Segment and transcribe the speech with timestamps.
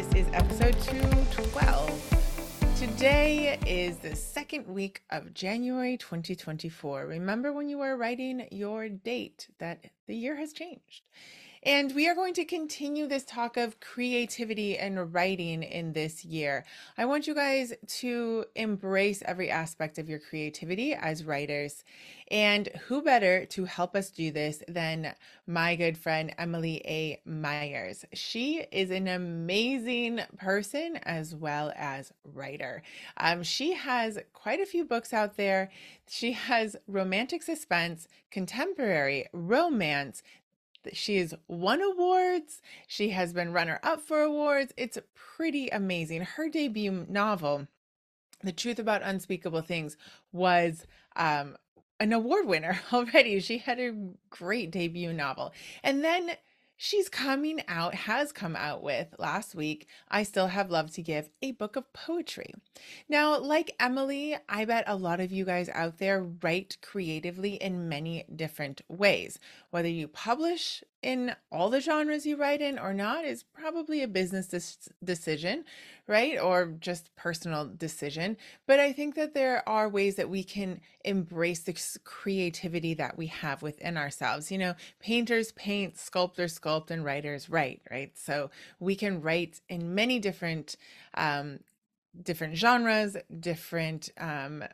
[0.00, 2.74] This is episode 212.
[2.78, 7.04] Today is the second week of January 2024.
[7.04, 11.02] Remember when you were writing your date that the year has changed.
[11.62, 16.64] And we are going to continue this talk of creativity and writing in this year.
[16.96, 21.84] I want you guys to embrace every aspect of your creativity as writers.
[22.30, 25.14] And who better to help us do this than
[25.46, 27.20] my good friend Emily A.
[27.26, 28.06] Myers?
[28.14, 32.82] She is an amazing person as well as writer.
[33.18, 35.70] Um, she has quite a few books out there.
[36.08, 40.22] She has romantic suspense, contemporary, romance,
[40.92, 42.60] she has won awards.
[42.86, 44.72] She has been runner up for awards.
[44.76, 46.22] It's pretty amazing.
[46.22, 47.68] Her debut novel,
[48.42, 49.96] The Truth About Unspeakable Things,
[50.32, 51.56] was um,
[51.98, 53.38] an award winner already.
[53.40, 53.94] She had a
[54.30, 55.52] great debut novel.
[55.82, 56.32] And then
[56.82, 61.28] she's coming out, has come out with last week, I Still Have Love to Give,
[61.42, 62.54] a book of poetry.
[63.06, 67.90] Now, like Emily, I bet a lot of you guys out there write creatively in
[67.90, 69.38] many different ways.
[69.70, 74.08] Whether you publish in all the genres you write in or not is probably a
[74.08, 75.64] business dis- decision,
[76.06, 76.38] right?
[76.38, 78.36] Or just personal decision.
[78.66, 83.26] But I think that there are ways that we can embrace the creativity that we
[83.28, 84.50] have within ourselves.
[84.50, 88.12] You know, painters paint, sculptors sculpt, and writers write, right?
[88.18, 90.76] So we can write in many different
[91.14, 91.60] um,
[92.22, 94.64] different genres, different um,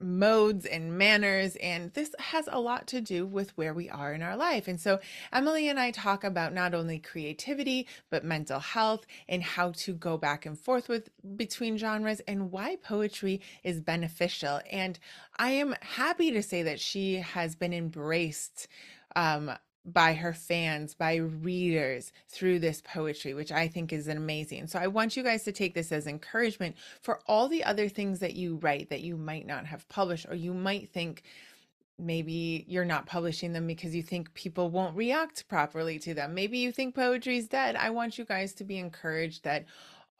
[0.00, 1.56] modes and manners.
[1.56, 4.68] And this has a lot to do with where we are in our life.
[4.68, 5.00] And so
[5.32, 10.16] Emily and I talk about not only creativity, but mental health and how to go
[10.16, 14.60] back and forth with between genres and why poetry is beneficial.
[14.70, 14.98] And
[15.36, 18.68] I am happy to say that she has been embraced
[19.16, 19.52] um,
[19.92, 24.66] by her fans, by readers through this poetry, which I think is amazing.
[24.66, 28.20] So I want you guys to take this as encouragement for all the other things
[28.20, 31.22] that you write that you might not have published, or you might think
[31.98, 36.34] maybe you're not publishing them because you think people won't react properly to them.
[36.34, 37.74] Maybe you think poetry is dead.
[37.76, 39.64] I want you guys to be encouraged that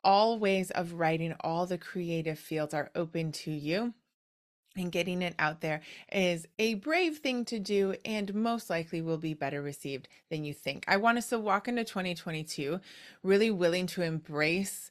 [0.03, 3.95] all ways of writing, all the creative fields are open to you
[4.77, 5.81] and getting it out there
[6.13, 10.55] is a brave thing to do and most likely will be better received than you
[10.55, 10.85] think.
[10.87, 12.81] I want us to walk into 2022
[13.23, 14.91] really willing to embrace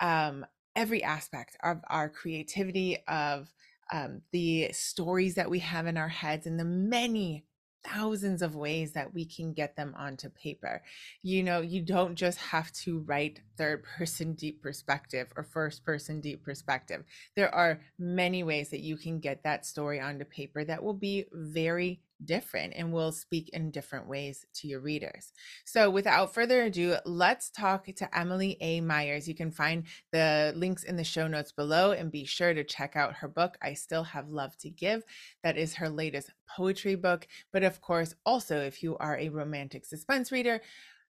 [0.00, 0.46] um,
[0.76, 3.52] every aspect of our creativity, of
[3.92, 7.44] um, the stories that we have in our heads, and the many
[7.84, 10.82] thousands of ways that we can get them onto paper.
[11.22, 16.20] You know, you don't just have to write third person deep perspective or first person
[16.20, 17.04] deep perspective.
[17.36, 21.26] There are many ways that you can get that story onto paper that will be
[21.32, 25.32] very different and will speak in different ways to your readers.
[25.64, 28.80] So, without further ado, let's talk to Emily A.
[28.80, 29.28] Myers.
[29.28, 32.96] You can find the links in the show notes below and be sure to check
[32.96, 35.02] out her book, I Still Have Love to Give.
[35.42, 37.26] That is her latest poetry book.
[37.52, 40.60] But of course, also, if you are a romantic suspense reader,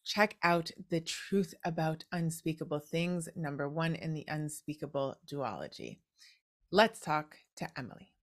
[0.04, 6.00] check out The Truth About Unspeakable Things, number one in the Unspeakable Duology.
[6.72, 8.14] Let's talk to Emily.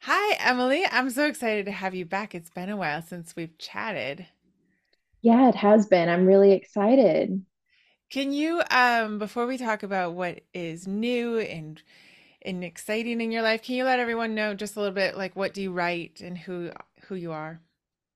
[0.00, 0.86] Hi, Emily.
[0.90, 2.34] I'm so excited to have you back.
[2.34, 4.26] It's been a while since we've chatted.
[5.20, 6.08] Yeah, it has been.
[6.08, 7.44] I'm really excited.
[8.10, 11.80] Can you, um, before we talk about what is new and
[12.42, 15.36] and exciting in your life, can you let everyone know just a little bit like
[15.36, 16.70] what do you write and who
[17.08, 17.60] who you are?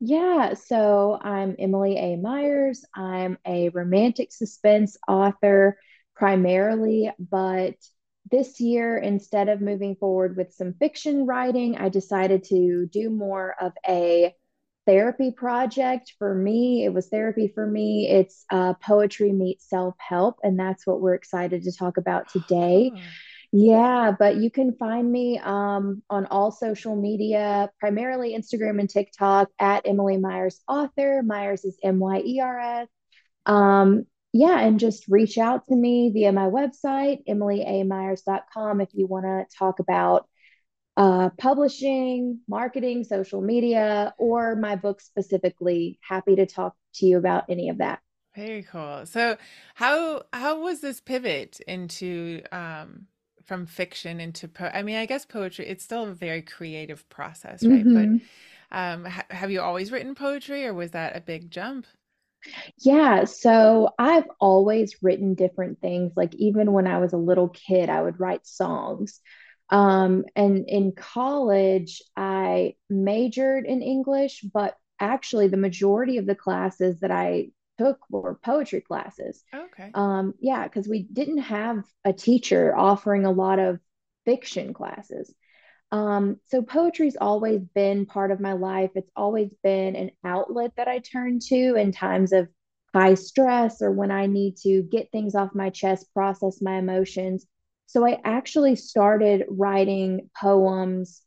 [0.01, 2.17] Yeah, so I'm Emily A.
[2.17, 2.85] Myers.
[2.95, 5.79] I'm a romantic suspense author
[6.15, 7.75] primarily, but
[8.31, 13.55] this year, instead of moving forward with some fiction writing, I decided to do more
[13.61, 14.35] of a
[14.87, 16.15] therapy project.
[16.19, 18.09] For me, it was therapy for me.
[18.11, 22.93] It's uh, poetry meets self help, and that's what we're excited to talk about today.
[22.95, 22.99] Oh,
[23.53, 29.49] Yeah, but you can find me um, on all social media, primarily Instagram and TikTok
[29.59, 31.23] at Emily Myers Author.
[31.25, 32.89] Myers is M Y E R S.
[33.47, 39.25] Um, yeah, and just reach out to me via my website, emilyamyers.com, if you want
[39.27, 40.29] to talk about
[40.97, 45.99] uh, publishing, marketing, social media, or my book specifically.
[46.03, 48.01] Happy to talk to you about any of that.
[48.35, 49.07] very cool.
[49.07, 49.37] So,
[49.75, 53.07] how how was this pivot into um
[53.45, 57.69] from fiction into po I mean, I guess poetry, it's still a very creative process,
[57.69, 57.89] right?
[57.93, 58.21] But Mhm.
[58.73, 61.87] um ha have you always written poetry or was that a big jump?
[62.79, 66.13] Yeah, so I've always written different things.
[66.17, 69.21] Like even when I was a little kid, I would write songs.
[69.69, 77.01] Um, and in college, I majored in English, but actually the majority of the classes
[77.01, 79.43] that I took were poetry classes.
[79.55, 79.91] Okay.
[79.95, 83.79] Um, yeah, because we didn't have a teacher offering a lot of
[84.25, 85.33] fiction classes.
[85.93, 88.91] Um, so poetry's always been part of my life.
[88.95, 92.49] It's always been an outlet that I turn to in times of
[92.95, 97.47] high stress or when I need to get things off my chest, process my emotions.
[97.87, 101.23] So I actually started writing poems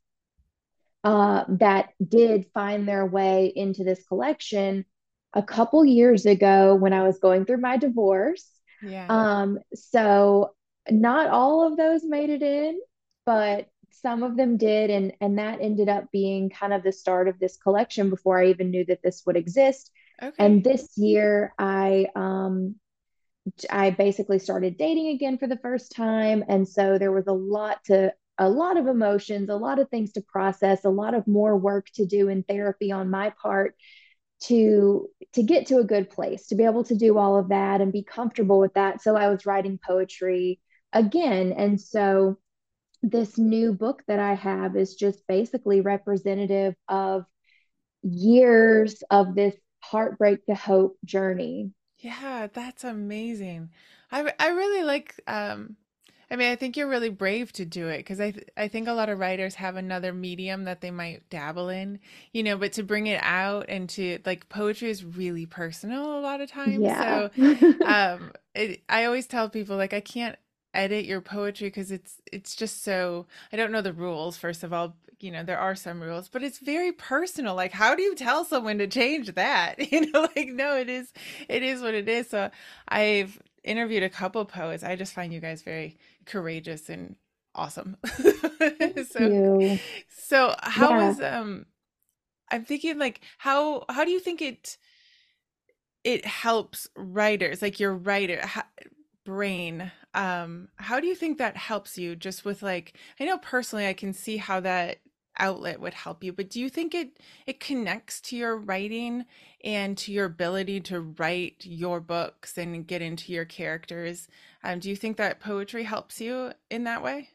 [1.04, 4.86] uh, that did find their way into this collection
[5.34, 8.50] a couple years ago when I was going through my divorce.
[8.82, 9.08] Yeah.
[9.10, 10.56] Um, so
[10.90, 12.80] not all of those made it in,
[13.26, 13.68] but
[14.02, 17.40] some of them did, and and that ended up being kind of the start of
[17.40, 19.92] this collection before I even knew that this would exist.
[20.22, 20.36] Okay.
[20.38, 22.76] And this year, I um,
[23.70, 27.84] I basically started dating again for the first time, and so there was a lot
[27.86, 31.56] to a lot of emotions, a lot of things to process, a lot of more
[31.58, 33.76] work to do in therapy on my part
[34.44, 37.82] to to get to a good place, to be able to do all of that
[37.82, 39.02] and be comfortable with that.
[39.02, 40.60] So I was writing poetry
[40.92, 42.38] again, and so
[43.04, 47.26] this new book that I have is just basically representative of
[48.04, 51.72] years of this heartbreak to hope journey.
[51.98, 53.70] Yeah, that's amazing.
[54.12, 55.78] I I really like um
[56.32, 58.88] I mean, I think you're really brave to do it because I th I think
[58.88, 62.00] a lot of writers have another medium that they might dabble in,
[62.34, 66.22] you know, but to bring it out and to like poetry is really personal a
[66.22, 66.92] lot of times.
[66.92, 66.98] Yeah.
[66.98, 67.30] So,
[67.84, 70.38] um, it, I always tell people like I can't
[70.74, 74.74] edit your poetry because it's it's just so I don't know the rules first of
[74.74, 78.16] all you know there are some rules but it's very personal like how do you
[78.16, 81.14] tell someone to change that you know like no it is
[81.50, 82.50] it is what it is so
[82.88, 87.16] I've interviewed a couple poets I just find you guys very courageous and
[87.56, 87.98] awesome
[89.12, 89.80] so you.
[90.10, 91.00] so how Yeah.
[91.00, 91.66] is um
[92.52, 94.78] I'm thinking like how how do you think it
[96.04, 98.68] it helps writers like your writer ha-
[99.26, 103.88] brain um how do you think that helps you just with like I know personally
[103.88, 105.00] I can see how that
[105.40, 109.26] outlet would help you but do you think it it connects to your writing
[109.64, 114.28] and to your ability to write your books and get into your characters?
[114.64, 117.30] Um do you think that poetry helps you in that way?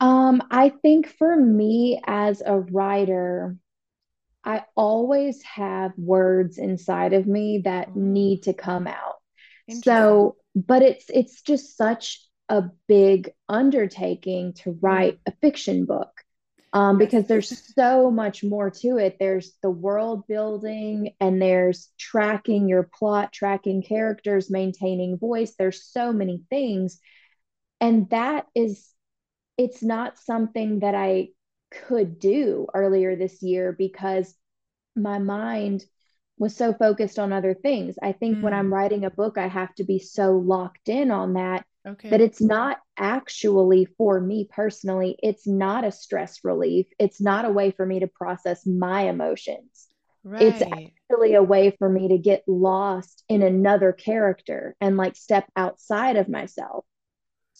[0.00, 3.56] Um, I think for me as a writer,
[4.48, 9.16] I always have words inside of me that oh need to come out.
[9.84, 16.10] So, but it's it's just such a big undertaking to mm, write a fiction book.
[16.72, 19.16] Um, because there's so much more to it.
[19.18, 25.54] There's the world building and there's tracking your plot, tracking characters, maintaining voice.
[25.58, 27.00] There's so many things.
[27.80, 28.86] And that is
[29.58, 31.28] it's not something that I
[31.70, 34.34] could do earlier this year because
[34.96, 35.84] my mind
[36.38, 37.96] was so focused on other things.
[38.02, 41.10] I think when mm, I'm writing a book, I have to be so locked in
[41.10, 42.10] on that okay.
[42.10, 46.86] that it's not actually for me personally, it's not a stress relief.
[46.98, 49.88] It's not a way for me to process my emotions.
[50.38, 55.16] It's right actually a way for me to get lost in another character and like
[55.16, 56.84] step outside of myself.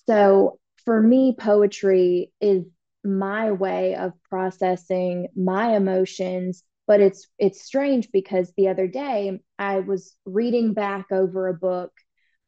[0.07, 2.65] So for me, poetry is
[3.05, 6.62] my way of processing my emotions.
[6.87, 11.93] But it's it's strange because the other day I was reading back over a book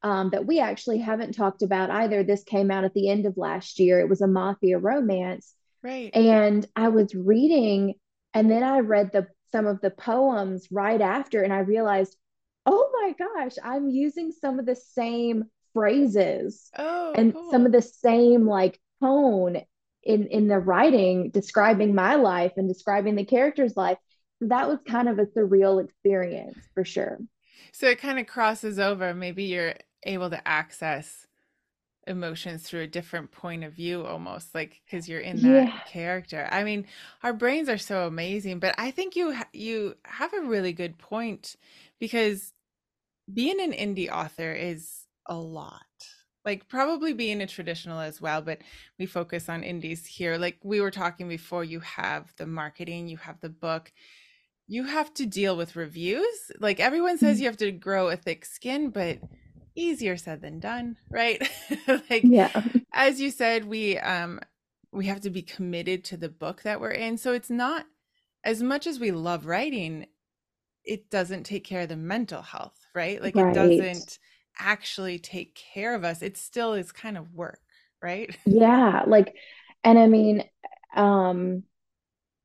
[0.02, 2.23] um, that we actually haven't talked about either.
[2.25, 4.00] This came out at the end of last year.
[4.00, 7.95] It was a mafia romance, right and I was reading,
[8.35, 12.16] and then I read the some of the poems right after, and I realized,
[12.66, 17.83] oh my gosh, I'm using some of the same phrases oh and some of the
[17.83, 19.61] same like tone
[20.02, 23.99] in in the writing describing my life and describing the character's life.
[24.42, 27.19] That was kind of a surreal experience for sure.
[27.73, 29.14] So it kind of crosses over.
[29.14, 31.26] Maybe you're able to access
[32.07, 35.80] emotions through a different point of view almost like because you're in that Yeah.
[35.85, 36.49] character.
[36.52, 36.87] I mean,
[37.23, 40.99] our brains are so amazing, but I think you ha- you have a really good
[40.99, 41.57] point
[42.00, 42.52] because
[43.33, 45.83] being an indie author is a lot.
[46.50, 48.59] Like probably being a traditional as well, but
[48.99, 50.37] we focus on indies here.
[50.37, 53.92] Like we were talking before, you have the marketing, you have the book,
[54.66, 56.50] you have to deal with reviews.
[56.59, 59.21] Like everyone says you have to grow a thick skin, but
[59.76, 61.40] easier said than done, right?
[62.11, 62.50] Like Yeah.
[62.92, 64.40] as you said, we um
[64.90, 67.16] we have to be committed to the book that we're in.
[67.16, 67.87] So it's not
[68.42, 70.07] as much as we love writing,
[70.85, 73.23] it doesn't take care of the mental health, right?
[73.23, 74.19] Like it doesn't
[74.59, 76.23] actually take care of us.
[76.23, 77.61] It still is kind of work,
[78.02, 78.37] right?
[78.47, 79.04] Yeah.
[79.07, 79.35] Like,
[79.85, 80.45] and I mean,
[80.95, 81.64] um,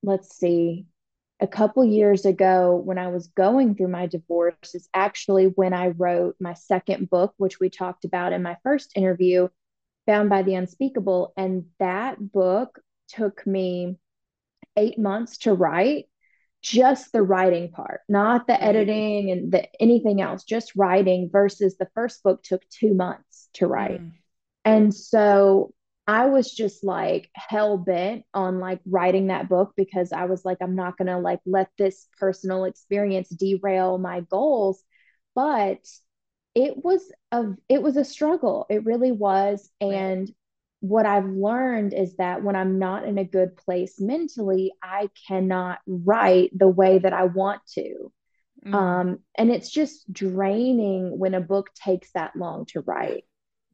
[0.04, 0.86] let's see.
[1.40, 5.88] a couple years ago when I was going through my divorce is actually when I
[5.90, 9.50] wrote my second book, which we talked about in my first interview,
[10.08, 11.34] Bound by the Unspeakable.
[11.36, 13.98] And that book took me
[14.78, 16.06] eight months to write,
[16.66, 21.88] just the writing part, not the editing and the anything else, just writing versus the
[21.94, 24.02] first book took two months to write.
[24.02, 24.12] Mm.
[24.66, 25.76] And so
[26.08, 30.58] I was just like hell bent on like writing that book because I was like,
[30.60, 34.84] I'm not gonna like let this personal experience derail my goals.
[35.36, 35.86] But
[36.56, 38.66] it was a it was a struggle.
[38.72, 39.70] It really was.
[39.80, 40.34] And
[40.80, 45.80] what I've learned is that when I'm not in a good place mentally, I cannot
[45.88, 48.12] write the way that I want to.
[48.66, 48.74] Mm.
[48.74, 53.24] Um, and it's just draining when a book takes that long to write.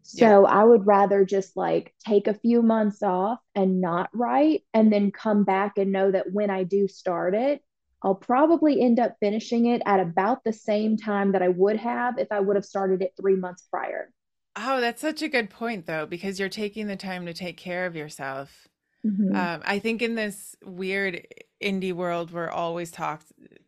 [0.03, 0.39] So yeah.
[0.39, 5.11] I would rather just like take a few months off and not write and then
[5.11, 7.61] come back and know that when I do start it,
[8.03, 12.17] I'll probably end up finishing it at about the same time that I would have
[12.17, 14.11] if I would have started it three months prior.
[14.55, 17.85] Oh, that's such a good point, though, because you're taking the time to take care
[17.85, 18.67] of yourself.
[19.05, 19.35] Mm-hmm.
[19.35, 21.25] Um, I think in this weird
[21.61, 23.23] indie world, we're always talk-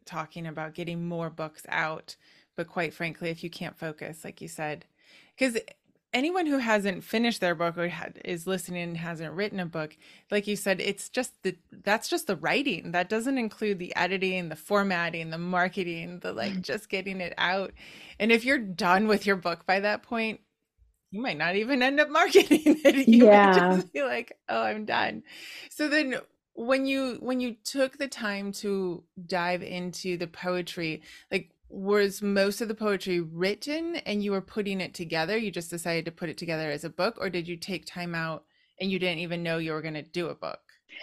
[0.05, 2.15] talking about getting more books out.
[2.55, 4.85] But quite frankly, if you can't focus, like you said,
[5.37, 5.57] because
[6.13, 7.91] anyone who hasn't finished their book or
[8.23, 9.97] is listening and hasn't written a book
[10.29, 14.49] like you said it's just the that's just the writing that doesn't include the editing
[14.49, 17.71] the formatting the marketing the like just getting it out
[18.19, 20.39] and if you're done with your book by that point
[21.13, 23.51] you might not even end up marketing it you yeah.
[23.51, 25.23] might just be like oh i'm done
[25.69, 26.15] so then
[26.55, 31.01] when you when you took the time to dive into the poetry
[31.31, 35.69] like was most of the poetry written and you were putting it together you just
[35.69, 38.43] decided to put it together as a book or did you take time out
[38.81, 40.59] and you didn't even know you were going to do a book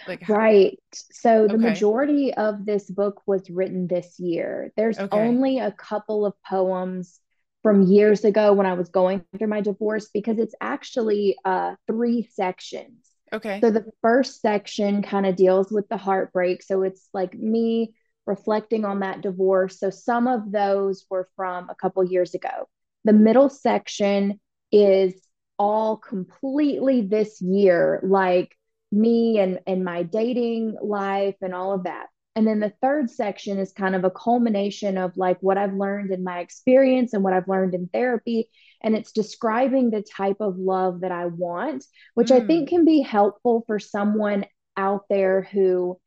[0.07, 1.69] like how- right so the okay.
[1.69, 5.17] majority of this book was written this year there's okay.
[5.17, 7.20] only a couple of poems
[7.63, 12.27] from years ago when i was going through my divorce because it's actually uh three
[12.31, 17.33] sections okay so the first section kind of deals with the heartbreak so it's like
[17.33, 17.93] me
[18.25, 19.79] reflecting on that divorce.
[19.79, 22.69] So some of those were from a couple years ago.
[23.03, 24.39] The middle section
[24.71, 25.13] is
[25.57, 28.55] all completely this year, like
[28.91, 32.07] me and, and my dating life and all of that.
[32.35, 36.11] And then the third section is kind of a culmination of like what I've learned
[36.11, 38.49] in my experience and what I've learned in therapy.
[38.81, 41.83] And it's describing the type of love that I want,
[42.13, 42.41] which mm.
[42.41, 44.45] I think can be helpful for someone
[44.77, 45.99] out there who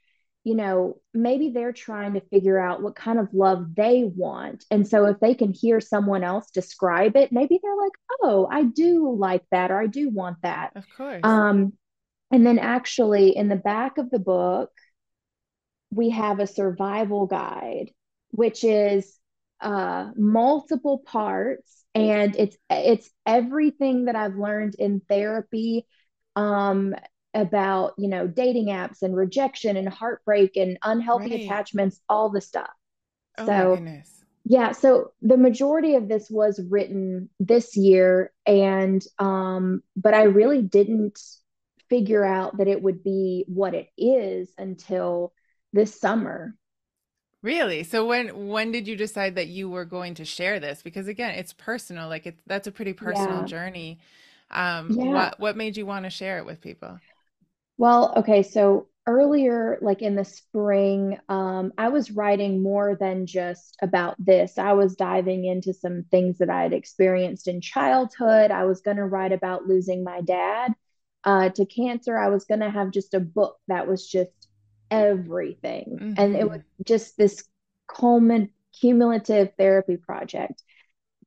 [0.45, 4.64] you know, maybe they're trying to figure out what kind of love they want.
[4.71, 8.64] And so if they can hear someone else describe it, maybe they're like, oh, I
[8.64, 10.73] do like that or I do want that.
[10.76, 11.21] Of course.
[11.25, 11.73] Um,
[12.31, 14.71] and then actually in the back of the book,
[15.94, 17.90] we have a survival guide,
[18.30, 19.18] which is
[19.60, 25.86] uh, multiple parts and it's it's everything that I've learned in therapy
[26.34, 26.94] um,
[27.34, 31.40] about you know dating apps and rejection and heartbreak and unhealthy right.
[31.42, 32.70] attachments all the stuff
[33.38, 33.86] oh so
[34.44, 40.62] yeah so the majority of this was written this year and um but i really
[40.62, 41.18] didn't
[41.88, 45.32] figure out that it would be what it is until
[45.75, 46.54] this summer
[47.43, 51.07] really so when when did you decide that you were going to share this because
[51.09, 53.45] again it's personal like it's that's a pretty personal yeah.
[53.45, 53.99] journey
[54.50, 55.04] um yeah.
[55.04, 56.99] what what made you want to share it with people
[57.76, 63.76] well, okay, so earlier, like in the spring, um, I was writing more than just
[63.83, 64.59] about this.
[64.59, 68.50] I was diving into some things that I had experienced in childhood.
[68.50, 70.73] I was going to write about losing my dad
[71.25, 72.16] uh, to cancer.
[72.16, 74.49] I was going to have just a book that was just
[74.90, 75.98] everything.
[76.00, 76.14] Mm-hmm.
[76.16, 76.82] And it was mm-hmm.
[76.84, 77.44] just this
[77.88, 80.62] culmin- cumulative therapy project.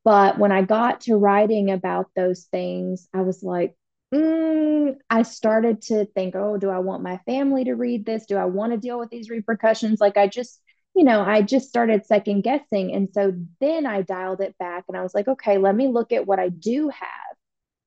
[0.04, 3.76] But when I got to writing about those things, I was like,
[4.14, 8.26] mm, I started to think, oh, do I want my family to read this?
[8.26, 10.00] Do I want to deal with these repercussions?
[10.00, 10.62] Like, I just,
[10.96, 12.94] you know, I just started second guessing.
[12.94, 16.14] And so then I dialed it back and I was like, okay, let me look
[16.14, 17.27] at what I do have.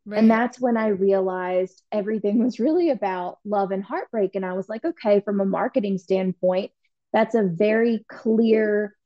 [0.06, 0.18] Right.
[0.18, 4.34] And that's when I realized everything was really about love and heartbreak.
[4.34, 6.72] And I was like, okay, from a marketing standpoint,
[7.12, 8.96] that's a very clear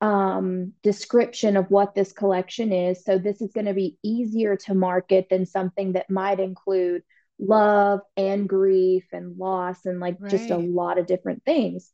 [0.00, 3.04] um, description of what this collection is.
[3.04, 7.02] So this is going to be easier to market than something that might include
[7.38, 10.30] love and grief and loss and like right.
[10.30, 11.92] just a lot of different things.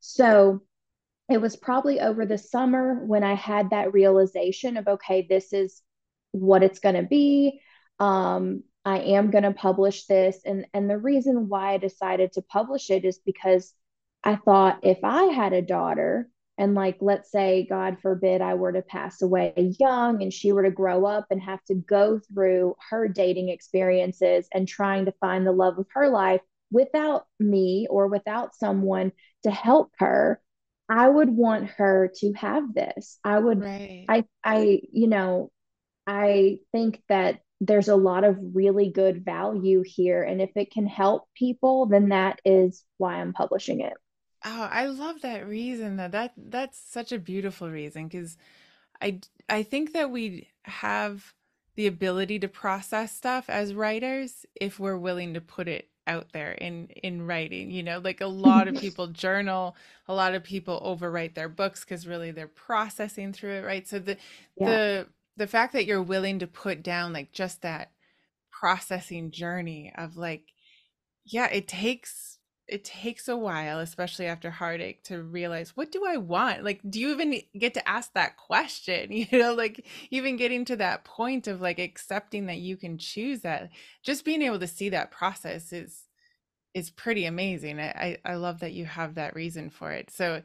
[0.00, 0.62] So
[1.28, 5.82] it was probably over the summer when I had that realization of okay, this is
[6.32, 7.60] what it's going to be.
[7.98, 12.42] Um, I am going to publish this, and and the reason why I decided to
[12.42, 13.74] publish it is because
[14.24, 18.72] I thought if I had a daughter, and like, let's say, God forbid, I were
[18.72, 22.74] to pass away young and she were to grow up and have to go through
[22.90, 26.40] her dating experiences and trying to find the love of her life
[26.72, 29.12] without me or without someone
[29.44, 30.40] to help her.
[30.88, 33.18] I would want her to have this.
[33.22, 34.06] I would, Right.
[34.08, 35.52] I, I, you know,
[36.06, 40.22] I think that there's a lot of really good value here.
[40.22, 43.94] And if it can help people, then that is why I'm publishing it.
[44.44, 48.36] Oh, I love that reason that that that's such a beautiful reason because
[49.02, 51.34] I I think that we have
[51.76, 56.52] the ability to process stuff as writers if we're willing to put it out there
[56.52, 57.70] in in writing.
[57.72, 59.76] You know, like a lot of people journal,
[60.08, 63.88] a lot of people overwrite their books because really they're processing through it, right?
[63.88, 64.16] So the
[64.56, 64.78] Yeah.
[64.78, 65.08] the
[65.38, 67.92] the fact that you're willing to put down like just that
[68.50, 70.52] processing journey of like
[71.24, 76.18] yeah, it takes it takes a while, especially after heartache, to realize what do I
[76.18, 76.64] want?
[76.64, 79.10] Like, do you even get to ask that question?
[79.30, 83.40] You know, like even getting to that point of like accepting that you can choose
[83.40, 83.70] that.
[84.02, 86.04] Just being able to see that process is
[86.74, 87.80] is pretty amazing.
[87.80, 90.10] I I, love that you have that reason for it.
[90.10, 90.42] So,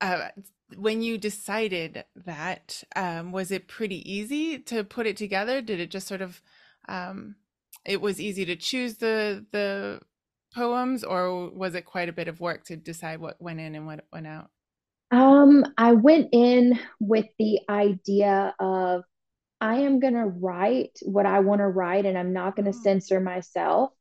[0.00, 0.28] uh,
[0.76, 5.60] when you decided that, um, was it pretty easy to put it together?
[5.62, 6.42] Did it just sort of,
[6.88, 7.36] um,
[7.84, 10.00] it was easy to choose the the
[10.54, 13.86] poems, or was it quite a bit of work to decide what went in and
[13.86, 14.50] what went out?
[15.10, 19.04] Um, I went in with the idea of
[19.60, 22.72] I am going to write what I want to write and I'm not going to
[22.72, 23.92] Oh, censor myself.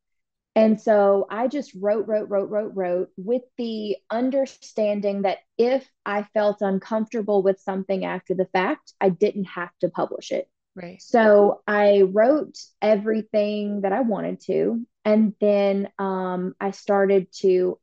[0.56, 6.24] And so I just wrote, wrote, wrote, wrote, wrote with the understanding that if I
[6.34, 10.50] felt uncomfortable with something after the fact, I didn't have to publish it.
[10.74, 11.02] right.
[11.02, 14.86] So I wrote everything that I wanted to.
[15.04, 17.78] And then um, I started to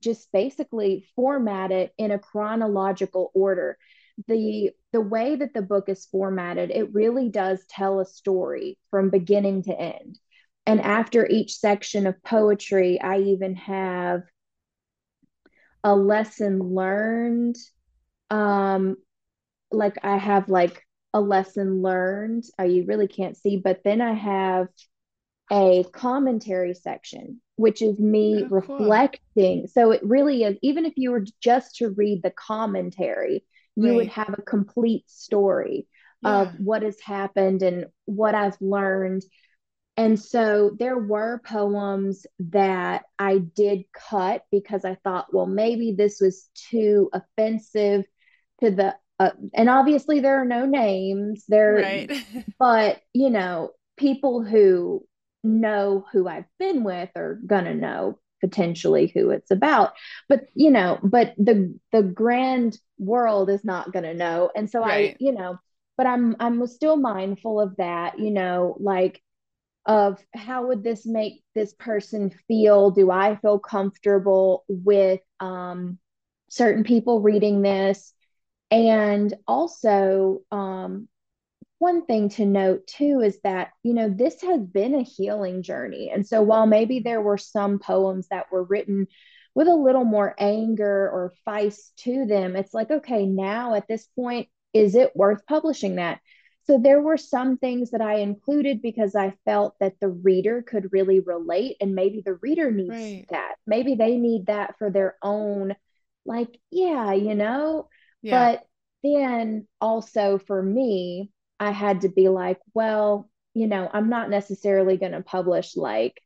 [0.00, 3.76] just basically format it in a chronological order.
[4.28, 9.10] The, the way that the book is formatted, it really does tell a story from
[9.10, 10.18] beginning to end.
[10.66, 14.22] And after each section of poetry, I even have
[15.82, 17.56] a lesson learned.
[18.30, 18.96] Um,
[19.70, 20.82] like I have like
[21.14, 22.44] a lesson learned.
[22.58, 24.68] Uh, you really can't see, but then I have
[25.52, 28.80] a commentary section, which is me Oh, cool.
[28.80, 29.66] reflecting.
[29.68, 33.44] So it really is, even if you were just to read the commentary,
[33.76, 35.86] you would have a complete story
[36.24, 39.22] of what has happened and what I've learned.
[39.96, 46.20] And so there were poems that I did cut because I thought, well, maybe this
[46.20, 48.04] was too offensive
[48.60, 52.10] to the, uh, and obviously there are no names there, Right.
[52.58, 55.06] but you know, people who
[55.44, 59.92] know who I've been with are gonna know potentially who it's about.
[60.28, 64.50] But you know, but the the grand world is not gonna know.
[64.56, 65.58] And so I, you know,
[65.96, 69.22] but I'm I'm still mindful of that, you know, like
[69.86, 72.90] of how would this make this person feel?
[72.90, 75.98] Do I feel comfortable with um
[76.48, 78.12] certain people reading this?
[78.70, 81.08] And also, um,
[81.78, 86.10] one thing to note too is that, you know, this has been a healing journey.
[86.12, 89.06] And so while maybe there were some poems that were written
[89.54, 94.06] with a little more anger or feist to them, it's like, okay, now at this
[94.16, 96.20] point, is it worth publishing that?
[96.66, 100.92] So there were some things that I included because I felt that the reader could
[100.92, 103.26] really relate, and maybe the reader needs Right.
[103.30, 103.56] that.
[103.66, 105.76] Maybe they need that for their own,
[106.24, 107.88] like, yeah, you know.
[108.22, 108.56] Yeah.
[108.56, 108.66] But
[109.02, 114.96] then also for me, I had to be like, well, you know, I'm not necessarily
[114.96, 116.20] going to publish like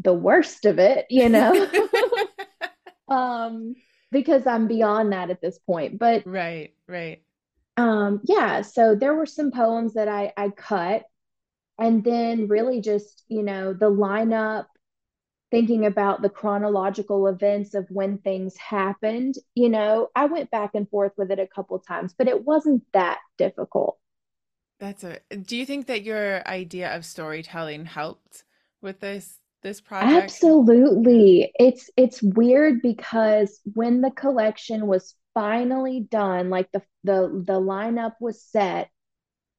[0.00, 1.68] the worst of it, you know,
[3.08, 3.74] um,
[4.10, 5.98] because I'm beyond that at this point.
[5.98, 6.74] But Right.
[6.88, 7.22] Right.
[7.76, 11.04] Um, yeah, so there were some poems that I I cut,
[11.78, 14.66] and then really just you know the lineup,
[15.50, 19.36] thinking about the chronological events of when things happened.
[19.54, 22.84] You know, I went back and forth with it a couple times, but it wasn't
[22.92, 23.98] that difficult.
[24.80, 28.44] That's a, do you think that your idea of storytelling helped
[28.80, 30.24] with this this project?
[30.24, 31.52] Absolutely.
[31.58, 38.14] It's it's weird because when the collection was finally done, like the the the lineup
[38.20, 38.90] was set,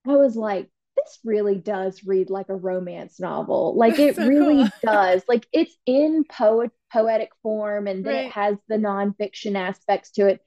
[0.07, 3.75] I was like, this really does read like a romance novel.
[3.77, 4.57] Like it so cool.
[4.57, 5.23] really does.
[5.27, 10.41] Like it's in poet poetic form and then it has the nonfiction aspects to it.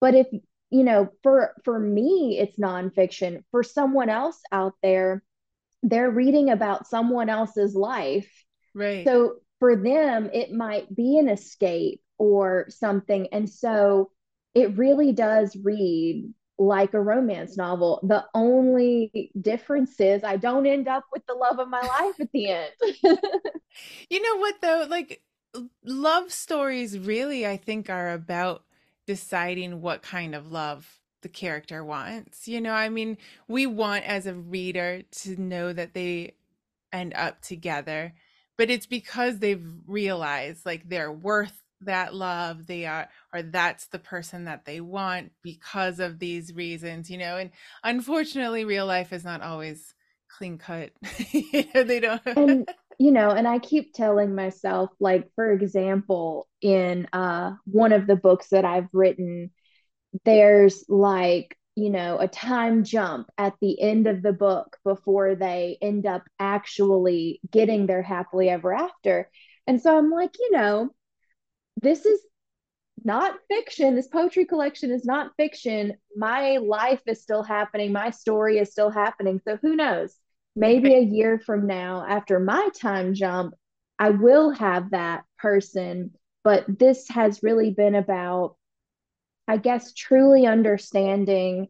[0.00, 0.28] But if
[0.70, 3.44] you know, for for me, it's nonfiction.
[3.50, 5.22] For someone else out there,
[5.82, 8.30] they're reading about someone else's life
[8.74, 9.04] Right.
[9.04, 13.28] so for them, it might be an escape or something.
[13.32, 14.10] And so
[14.58, 18.00] it really does read like a romance novel.
[18.02, 22.32] The only difference is I don't end up with the love of my life at
[22.32, 22.72] the end.
[24.10, 24.86] you know what, though?
[24.88, 25.22] Like,
[25.84, 28.64] love stories really, I think, are about
[29.06, 32.48] deciding what kind of love the character wants.
[32.48, 36.34] You know, I mean, we want as a reader to know that they
[36.92, 38.14] end up together,
[38.56, 43.98] but it's because they've realized like they're worth that love they are or that's the
[43.98, 47.50] person that they want because of these reasons you know and
[47.84, 49.94] unfortunately real life is not always
[50.36, 50.90] clean cut
[51.32, 57.52] they don't and you know and i keep telling myself like for example in uh
[57.64, 59.50] one of the books that i've written
[60.24, 65.78] there's like you know a time jump at the end of the book before they
[65.80, 69.30] end up actually getting their happily ever after.
[69.68, 70.90] And so i'm like you know
[71.82, 72.20] this is
[73.04, 73.94] not fiction.
[73.94, 75.94] This poetry collection is not fiction.
[76.16, 77.92] My life is still happening.
[77.92, 79.40] My story is still happening.
[79.44, 80.16] So who knows?
[80.56, 83.54] Maybe a year from now, after my time jump,
[83.98, 86.12] I will have that person.
[86.42, 88.56] But this has really been about,
[89.46, 91.68] I guess, truly understanding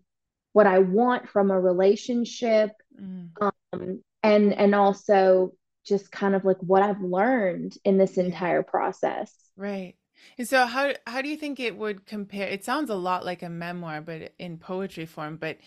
[0.54, 2.70] what I want from a relationship.
[2.98, 3.30] Mm.
[3.40, 5.52] Um, and and also
[5.84, 9.34] just kind of like what I've learned in this entire process.
[9.58, 9.96] Right.
[10.38, 12.46] And so how how do you think it would compare?
[12.48, 15.36] It sounds a lot like a memoir, but in poetry form.
[15.36, 15.58] But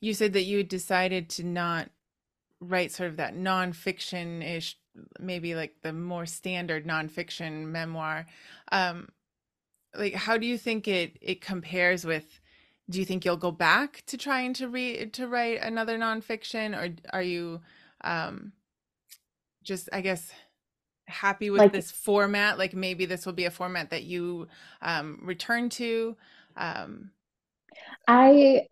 [0.00, 1.90] you said that you decided to not
[2.60, 4.78] write sort of that nonfiction ish,
[5.18, 8.26] maybe like the more standard nonfiction memoir.
[8.70, 9.08] Um,
[9.94, 12.40] like, how do you think it it compares with?
[12.88, 16.94] Do you think you'll go back to trying to read to write another nonfiction, or
[17.12, 17.60] are you
[18.02, 18.52] um,
[19.64, 20.32] just, I guess?
[21.10, 24.48] Happy with like, this format like maybe this will be a format that you
[24.82, 26.16] um, return to
[26.56, 27.10] um,
[28.08, 28.62] i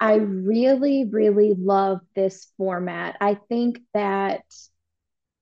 [0.00, 4.42] i really really love this format i think that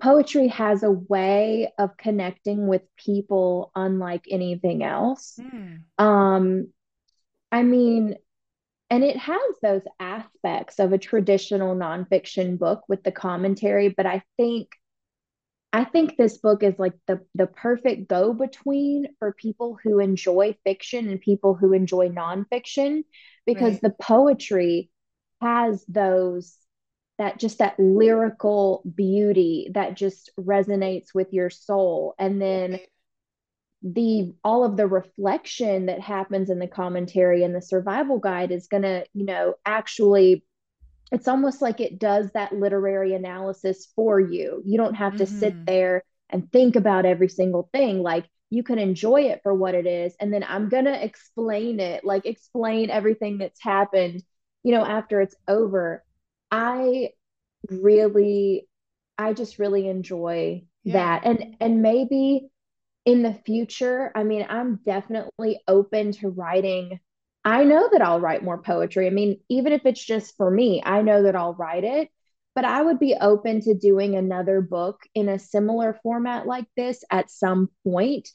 [0.01, 5.79] poetry has a way of connecting with people unlike anything else mm.
[5.99, 6.69] um
[7.51, 8.17] i mean
[8.89, 14.23] and it has those aspects of a traditional nonfiction book with the commentary but i
[14.37, 14.69] think
[15.73, 20.57] I think this book is like the the perfect go between for people who enjoy
[20.65, 23.05] fiction and people who enjoy nonfiction
[23.45, 23.83] because right.
[23.83, 24.91] the poetry
[25.41, 26.57] has those
[27.19, 32.79] that just that lyrical beauty that just resonates with your soul and then
[33.83, 38.67] the all of the reflection that happens in the commentary and the survival guide is
[38.67, 40.45] going to you know actually
[41.13, 44.63] it's almost like it does that literary analysis for you.
[44.65, 45.39] You don't have to mm-hmm.
[45.39, 48.03] sit there and think about every single thing.
[48.03, 50.15] Like you can enjoy it for what it is.
[50.21, 54.23] And then I'm going to explain it, like explain everything that's happened,
[54.63, 56.05] you know, after it's over.
[56.51, 57.11] I
[57.71, 58.69] really,
[59.19, 60.93] I just really enjoy yeah.
[60.93, 61.25] that.
[61.25, 62.49] And, and maybe
[63.05, 66.99] in the future, I mean, I'm definitely open to writing
[67.47, 69.07] I know that I'll write more poetry.
[69.07, 72.11] I mean, even if it's just for me, I know that I'll write it.
[72.57, 77.05] But I would be open to doing another book in a similar format like this
[77.09, 78.29] at some point.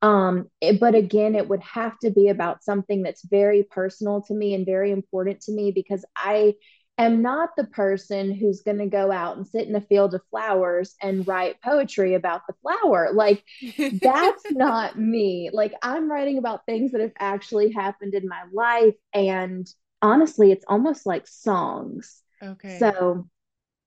[0.00, 4.34] Um, it, but again, it would have to be about something that's very personal to
[4.34, 6.54] me and very important to me because I
[7.02, 10.22] am not the person who's going to go out and sit in a field of
[10.30, 13.10] flowers and write poetry about the flower.
[13.12, 13.44] Like,
[13.78, 15.50] that's not me.
[15.52, 18.94] Like, I'm writing about things that have actually happened in my life.
[19.12, 19.68] And
[20.00, 22.22] honestly, it's almost like songs.
[22.42, 22.78] Okay.
[22.78, 23.28] So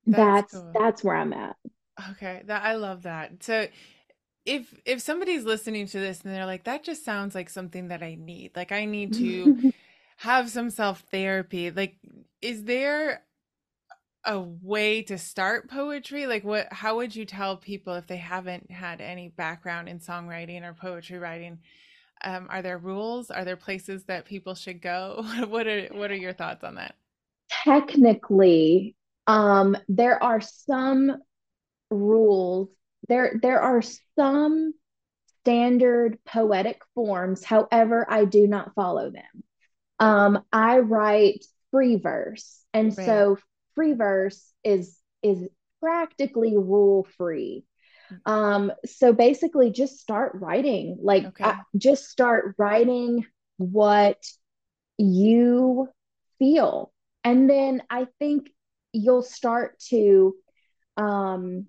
[0.06, 0.71] that's that's, cool.
[0.73, 1.56] that's where I'm at.
[2.12, 2.43] Okay.
[2.45, 3.43] That I love that.
[3.43, 3.67] So
[4.45, 8.04] if if somebody's listening to this and they're like that just sounds like something that
[8.04, 8.51] I need.
[8.56, 9.73] Like I need to
[10.17, 11.71] have some self therapy.
[11.71, 11.97] Like,
[12.46, 13.24] is there
[14.24, 16.28] a way to start poetry?
[16.28, 16.72] Like, what?
[16.72, 21.18] How would you tell people if they haven't had any background in songwriting or poetry
[21.18, 21.60] writing?
[22.24, 23.32] Um, are there rules?
[23.32, 25.26] Are there places that people should go?
[25.48, 26.96] what are What are your thoughts on that?
[27.50, 31.18] Technically, um, there are some
[31.90, 32.70] rules.
[33.10, 33.82] There There are
[34.18, 34.74] some
[35.42, 37.44] standard poetic forms.
[37.44, 39.44] However, I do not follow them.
[40.00, 43.06] Um, I write free verse, and right.
[43.06, 43.38] so
[43.76, 45.46] free verse is is
[45.82, 47.66] practically rule free.
[48.26, 50.98] Um, so basically, just start writing.
[51.02, 51.44] Like, okay.
[51.44, 53.26] I, just start writing
[53.58, 54.24] what
[54.98, 55.90] you
[56.40, 56.94] feel,
[57.26, 58.50] and then I think
[58.94, 60.34] you'll start to,
[60.96, 61.66] um,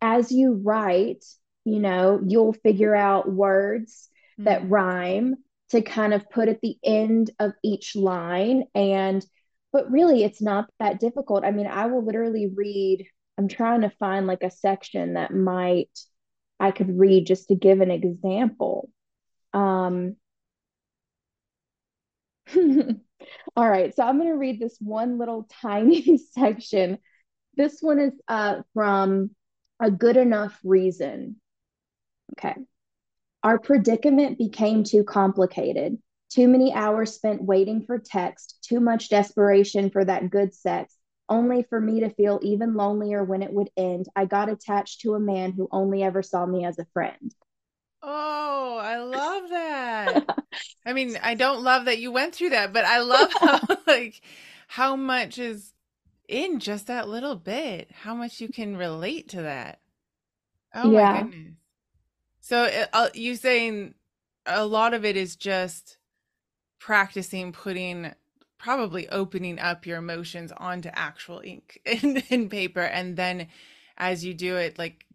[0.00, 1.24] as you write,
[1.64, 4.44] you know, you'll figure out words mm.
[4.44, 5.34] that rhyme
[5.70, 8.64] to kind of put at the end of each line.
[8.74, 9.24] And,
[9.72, 11.44] but really, it's not that difficult.
[11.44, 13.06] I mean, I will literally read,
[13.38, 15.90] I'm trying to find like a section that might,
[16.58, 18.90] I could read just to give an example.
[19.52, 20.16] Um,
[23.56, 26.98] all right, so I'm going to read this one little tiny section.
[27.56, 29.30] This one is uh, from
[29.80, 31.36] A Good Enough Reason.
[32.38, 32.54] Okay.
[33.42, 35.98] Our predicament became too complicated.
[36.30, 40.94] Too many hours spent waiting for text, too much desperation for that good sex,
[41.28, 44.06] only for me to feel even lonelier when it would end.
[44.14, 47.34] I got attached to a man who only ever saw me as a friend.
[48.02, 50.24] Oh, I love that.
[50.86, 54.20] I mean, I don't love that you went through that, but I love how like
[54.68, 55.72] how much is
[56.28, 57.90] in just that little bit.
[57.90, 59.80] How much you can relate to that.
[60.74, 61.12] Oh yeah.
[61.12, 61.54] my goodness.
[62.50, 63.94] So uh, uh, you saying
[64.44, 65.98] a lot of it is just
[66.80, 68.12] practicing putting
[68.58, 71.80] probably opening up your emotions onto actual ink
[72.30, 73.46] and, paper and then
[73.96, 75.06] as you do it like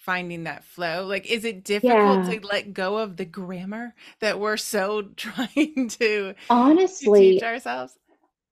[0.00, 1.06] finding that flow.
[1.06, 2.34] Like is it difficult yeah.
[2.34, 7.96] to let go of the grammar that we're so trying to honestly to teach ourselves?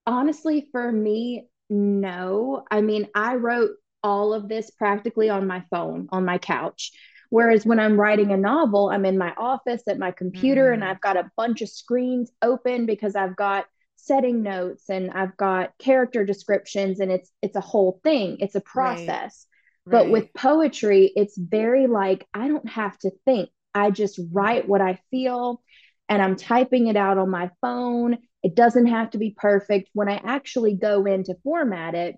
[0.06, 2.62] honestly for me no.
[2.70, 3.72] I mean i wrote
[4.04, 6.92] all of this practically on my phone on my couch
[7.34, 10.74] whereas when i'm writing a novel i'm in my office at my computer mm.
[10.74, 13.66] and i've got a bunch of screens open because i've got
[13.96, 18.60] setting notes and i've got character descriptions and it's it's a whole thing it's a
[18.60, 19.46] process
[19.86, 23.50] but with poetry, it's very like, I don't have to think.
[23.74, 25.62] I just write what I feel
[26.08, 28.18] and I'm typing it out on my phone.
[28.42, 29.90] It doesn't have to be perfect.
[29.92, 32.16] When I actually go in to format it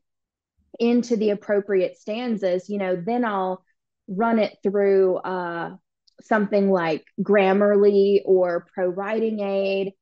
[0.79, 3.65] into the appropriate stanzas, you know, then I'll
[4.09, 5.77] run it through uh,
[6.23, 9.93] something like Grammarly or ProWritingAid.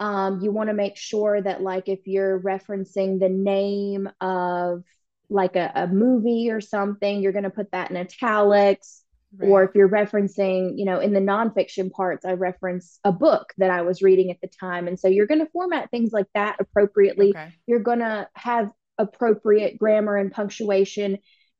[0.00, 4.82] Um, you want to make sure that, like, if you're referencing the name of
[5.28, 9.02] like a, a movie or something, you're going to put that in italics.
[9.34, 9.48] Right.
[9.48, 13.70] Or if you're referencing, you know, in the nonfiction parts, I reference a book that
[13.70, 14.88] I was reading at the time.
[14.88, 17.30] And so you're going to format things like that appropriately.
[17.30, 17.48] Okay.
[17.66, 21.16] You're going to have appropriate grammar and punctuation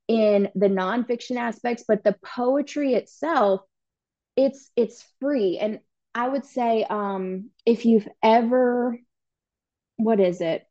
[0.09, 3.63] in the nonfiction aspects, but the poetry itself,
[4.37, 5.59] it's it's free.
[5.59, 5.81] And
[6.15, 8.99] I would say um if you've ever
[9.97, 10.65] what is it?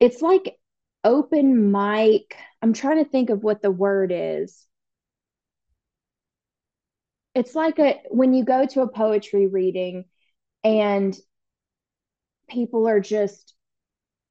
[0.00, 0.56] It's like
[1.04, 2.36] open mic.
[2.62, 4.64] I'm trying to think of what the word is.
[7.34, 10.06] It's like a when you go to a poetry reading
[10.64, 11.16] and
[12.48, 13.54] people are just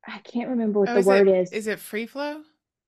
[0.08, 1.52] I can't remember what oh, the word it, is.
[1.52, 2.42] Is it free flow?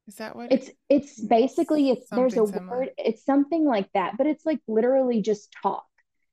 [0.08, 2.80] Is that what it's it's basically it's there's a similar.
[2.80, 5.86] word it's something like that, but it's like literally just talk.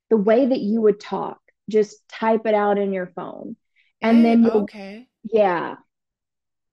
[0.09, 3.57] The way that you would talk, just type it out in your phone.
[4.01, 5.07] And then eh, you'll, okay.
[5.23, 5.75] Yeah.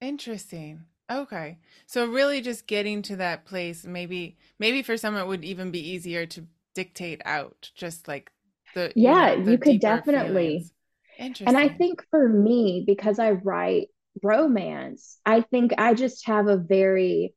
[0.00, 0.84] Interesting.
[1.10, 1.58] Okay.
[1.86, 5.80] So really just getting to that place, maybe maybe for some it would even be
[5.80, 8.30] easier to dictate out just like
[8.74, 10.44] the Yeah, you, know, you could definitely.
[10.44, 10.72] Feelings.
[11.18, 11.56] Interesting.
[11.56, 13.88] And I think for me because I write
[14.22, 17.34] romance, I think I just have a very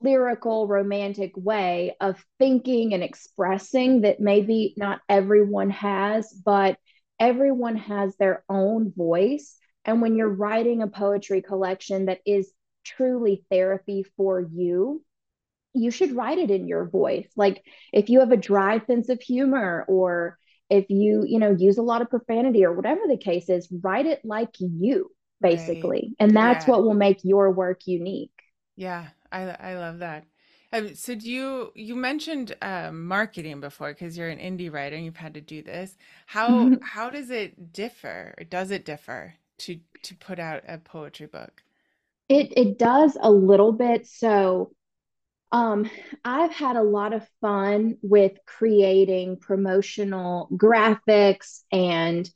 [0.00, 6.78] lyrical romantic way of thinking and expressing that maybe not everyone has, but
[7.18, 12.52] everyone has their own voice and when you're writing a poetry collection that is
[12.84, 15.02] truly therapy for you,
[15.72, 17.26] you should write it in your voice.
[17.36, 21.78] Like if you have a dry sense of humor or if you, you know, use
[21.78, 26.08] a lot of profanity or whatever the case is, write it like you basically.
[26.08, 26.16] Right.
[26.20, 26.72] And that's yeah.
[26.72, 28.32] what will make your work unique.
[28.76, 30.24] Yeah, I I love that.
[30.72, 35.04] Um, so do you you mentioned uh, marketing before because you're an indie writer and
[35.04, 35.96] you've had to do this.
[36.26, 38.34] How how does it differ?
[38.38, 41.62] Or does it differ to to put out a poetry book?
[42.28, 44.06] It it does a little bit.
[44.06, 44.72] So
[45.50, 45.90] um,
[46.24, 52.28] I've had a lot of fun with creating promotional graphics and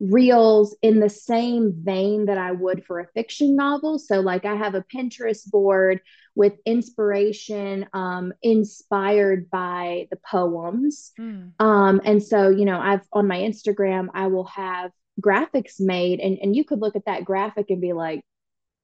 [0.00, 3.98] reels in the same vein that I would for a fiction novel.
[3.98, 6.00] So, like, I have a Pinterest board
[6.34, 11.12] with inspiration um, inspired by the poems.
[11.20, 11.52] Mm.
[11.60, 16.38] Um, and so, you know, I've on my Instagram, I will have graphics made and,
[16.40, 18.22] and you could look at that graphic and be like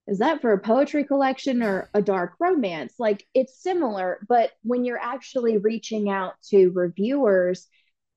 [0.07, 4.85] is that for a poetry collection or a dark romance like it's similar but when
[4.85, 7.69] you're actually reaching out to reviewers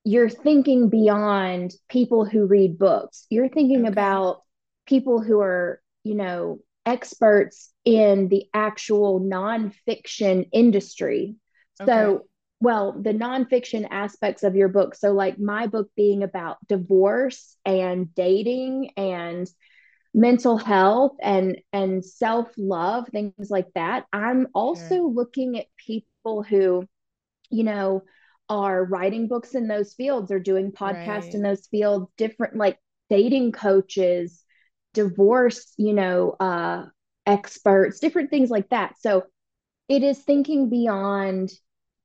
[0.10, 3.90] you're thinking beyond people who read books you're thinking okay.
[3.90, 4.42] about
[4.86, 11.36] people who are you know experts in the actual nonfiction industry
[11.82, 11.92] okay.
[11.92, 12.26] so
[12.62, 14.94] well, the nonfiction aspects of your book.
[14.94, 19.50] So, like my book being about divorce and dating and
[20.14, 26.84] mental health and and self-love things like that i'm also looking at people who
[27.52, 28.02] you know
[28.50, 31.34] are writing books in those fields or doing podcasts right.
[31.36, 32.78] in those fields different like
[33.10, 34.44] dating coaches
[34.94, 36.86] divorce you know uh
[37.26, 39.24] experts different things like that so
[39.88, 41.52] it is thinking beyond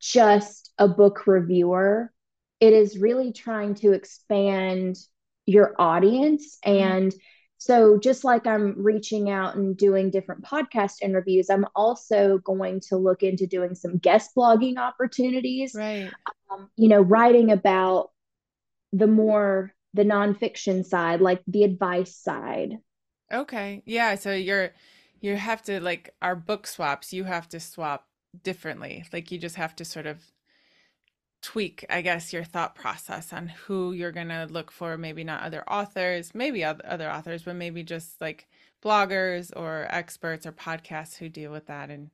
[0.01, 2.13] just a book reviewer
[2.61, 4.97] it is really trying to expand
[5.47, 6.79] your audience mm-hmm.
[6.79, 7.19] and mm-hmm
[7.59, 12.97] so, just like I'm reaching out and doing different podcast interviews, I'm also going to
[12.97, 15.75] look into doing some guest blogging opportunities.
[15.75, 16.11] Right.
[16.51, 18.11] Um, you know, writing about
[18.93, 22.79] the more the nonfiction side, like the advice side.
[23.33, 23.83] Okay.
[23.87, 24.17] Yeah.
[24.17, 24.73] So you're
[25.21, 27.13] you have to like our book swaps.
[27.13, 28.07] You have to swap
[28.43, 29.05] differently.
[29.13, 30.23] Like you just have to sort of
[31.45, 34.97] tweak, I guess, your thought process on who you're going to look for.
[34.97, 38.49] Maybe not other authors, maybe other authors, but maybe just like
[38.83, 41.91] bloggers or experts or podcasts who deal with that.
[41.91, 42.11] And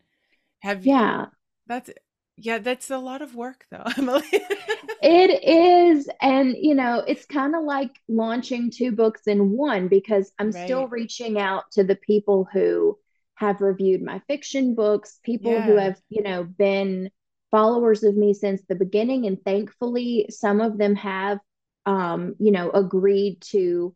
[0.60, 1.26] have yeah, you,
[1.68, 1.90] that's
[2.36, 4.24] yeah, that's a lot of work though, Emily.
[4.32, 6.08] it is.
[6.20, 10.64] And, you know, it's kind of like launching two books in one because I'm right.
[10.64, 12.98] still reaching out to the people who
[13.36, 15.62] have reviewed my fiction books, people yeah.
[15.62, 17.10] who have, you know, been
[17.50, 21.38] followers of me since the beginning and thankfully some of them have
[21.86, 23.94] um, you know agreed to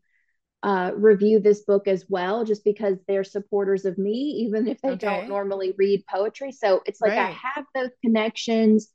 [0.62, 4.90] uh, review this book as well just because they're supporters of me even if they
[4.90, 5.06] okay.
[5.06, 7.18] don't normally read poetry so it's like right.
[7.18, 8.88] i have those connections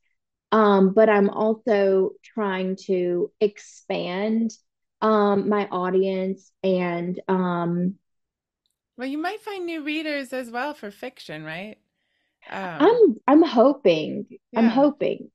[0.52, 4.52] um, but i'm also trying to expand
[5.02, 7.96] um, my audience and um,
[8.98, 11.78] well you might find new readers as well for fiction right
[12.50, 14.26] um, I'm I'm hoping.
[14.30, 14.60] Yeah.
[14.60, 15.32] I'm hoping.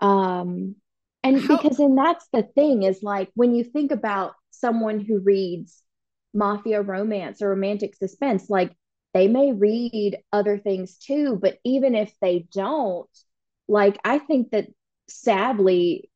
[0.00, 0.76] Um
[1.22, 5.20] and How- because and that's the thing is like when you think about someone who
[5.20, 5.82] reads
[6.32, 8.72] mafia romance or romantic suspense, like
[9.12, 13.10] they may read other things too, but even if they don't,
[13.68, 14.68] like I think that
[15.08, 16.10] sadly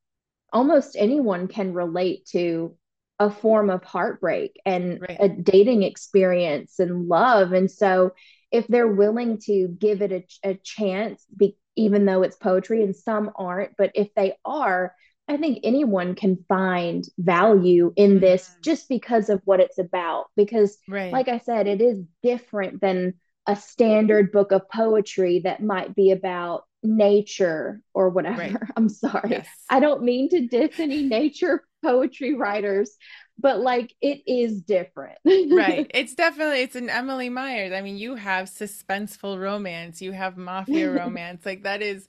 [0.52, 2.76] almost anyone can relate to
[3.18, 5.16] a form of heartbreak and right.
[5.20, 7.52] a dating experience and love.
[7.52, 8.12] And so
[8.54, 12.94] if they're willing to give it a, a chance, be, even though it's poetry and
[12.94, 14.94] some aren't, but if they are,
[15.26, 18.60] I think anyone can find value in this mm-hmm.
[18.62, 20.26] just because of what it's about.
[20.36, 21.12] Because, right.
[21.12, 23.14] like I said, it is different than
[23.44, 28.38] a standard book of poetry that might be about nature or whatever.
[28.38, 28.56] Right.
[28.76, 29.30] I'm sorry.
[29.30, 29.48] Yes.
[29.68, 32.96] I don't mean to diss any nature poetry writers,
[33.38, 35.18] but like it is different.
[35.24, 35.90] right.
[35.94, 37.72] It's definitely it's an Emily Myers.
[37.72, 41.44] I mean, you have suspenseful romance, you have mafia romance.
[41.44, 42.08] like that is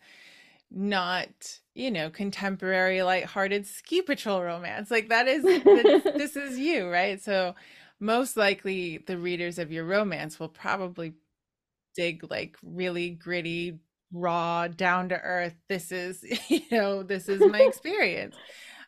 [0.72, 4.92] not, you know, contemporary light-hearted ski patrol romance.
[4.92, 5.44] Like that is
[6.04, 7.22] this is you, right?
[7.22, 7.56] So
[8.00, 11.14] most likely the readers of your romance will probably
[11.96, 13.80] dig like really gritty
[14.12, 18.36] raw down to earth this is you know this is my experience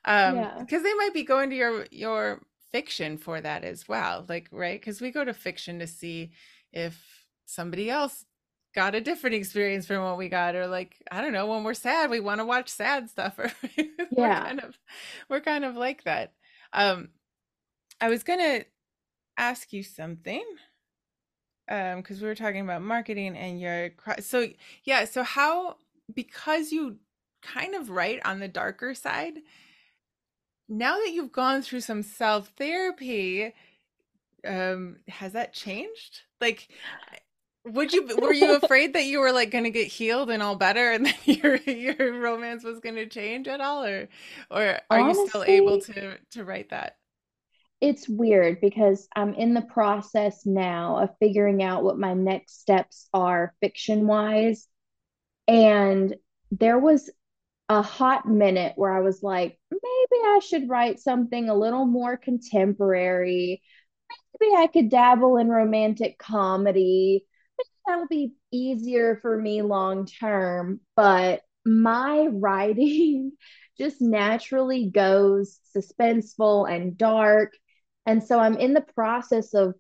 [0.06, 0.56] um yeah.
[0.60, 4.80] because they might be going to your your fiction for that as well like right
[4.80, 6.32] because we go to fiction to see
[6.74, 8.26] if somebody else
[8.76, 11.74] got a different experience from what we got or like i don't know when we're
[11.74, 13.98] sad we want to watch sad stuff or yeah.
[14.12, 14.78] we're kind of
[15.30, 16.34] we're kind of like that
[16.74, 17.10] um
[18.02, 18.64] i was gonna
[19.38, 20.44] ask you something
[21.70, 24.48] um because we were talking about marketing and your so
[24.84, 25.78] yeah so how
[26.14, 26.98] because you
[27.42, 29.40] kind of write on the darker side
[30.70, 33.54] now that you've gone through some self therapy,
[34.46, 36.22] um, has that changed?
[36.42, 36.70] Like,
[37.66, 40.56] would you were you afraid that you were like going to get healed and all
[40.56, 44.10] better, and that your your romance was going to change at all, or
[44.50, 46.98] or are Honestly, you still able to to write that?
[47.80, 53.08] It's weird because I'm in the process now of figuring out what my next steps
[53.14, 54.68] are fiction wise,
[55.48, 56.16] and
[56.52, 57.10] there was
[57.70, 62.16] a hot minute where I was like, maybe I should write something a little more
[62.16, 63.62] contemporary.
[64.40, 67.26] Maybe I could dabble in romantic comedy.
[67.86, 70.80] That'll be easier for me long term.
[70.96, 73.34] But my writing
[73.78, 77.54] just naturally goes suspenseful and dark.
[78.06, 79.76] And so I'm in the process of,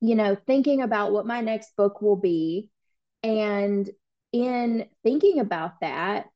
[0.00, 2.70] you know, thinking about what my next book will be.
[3.22, 3.88] And
[4.32, 6.26] in thinking about that,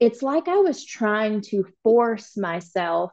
[0.00, 3.12] it's like I was trying to force myself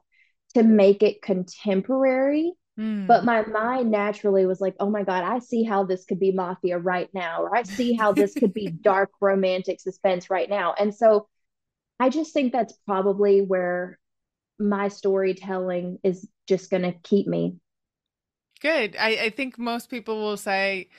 [0.56, 2.54] to make it contemporary.
[2.80, 3.08] Mm.
[3.08, 6.32] But my mind naturally was like, oh my God, I see how this could be
[6.32, 10.74] mafia right now, or I see how this could be dark romantic suspense right now.
[10.78, 11.28] And so
[12.00, 14.00] I just think that's probably where
[14.58, 17.58] my storytelling is just going to keep me.
[18.62, 18.96] Good.
[18.98, 20.90] I, I think most people will say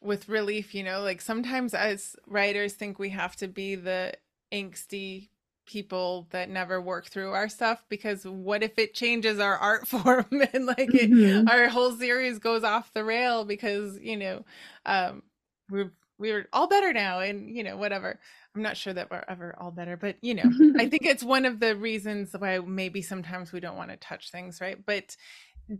[0.00, 4.14] with relief, you know, like sometimes as writers think we have to be the
[4.52, 5.28] angsty
[5.70, 10.26] people that never work through our stuff because what if it changes our art form
[10.52, 11.46] and like mm-hmm.
[11.46, 14.44] it, our whole series goes off the rail because you know
[14.84, 15.22] um
[15.70, 18.18] we're we're all better now and you know whatever
[18.56, 21.44] i'm not sure that we're ever all better but you know i think it's one
[21.44, 25.16] of the reasons why maybe sometimes we don't want to touch things right but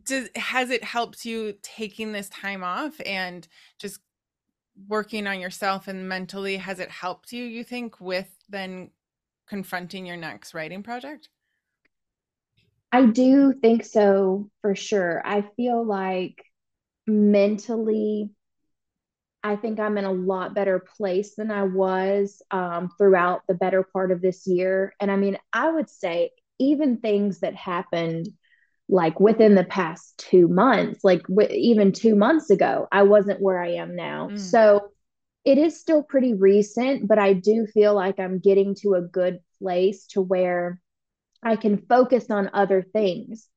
[0.05, 3.49] does has it helped you taking this time off and
[3.79, 3.99] just
[4.89, 8.90] working on yourself and mentally has it helped you you think with then
[9.48, 11.28] confronting your next writing project
[12.92, 16.44] i do think so for sure i feel like
[17.07, 18.30] mentally
[19.42, 23.82] i think i'm in a lot better place than i was um, throughout the better
[23.82, 28.28] part of this year and i mean i would say even things that happened
[28.90, 33.62] like within the past two months, like w- even two months ago, I wasn't where
[33.62, 34.30] I am now.
[34.32, 34.38] Mm.
[34.38, 34.90] So
[35.45, 39.41] it is still pretty recent, but I do feel like I'm getting to a good
[39.61, 40.80] place to where
[41.43, 43.49] I can focus on other things.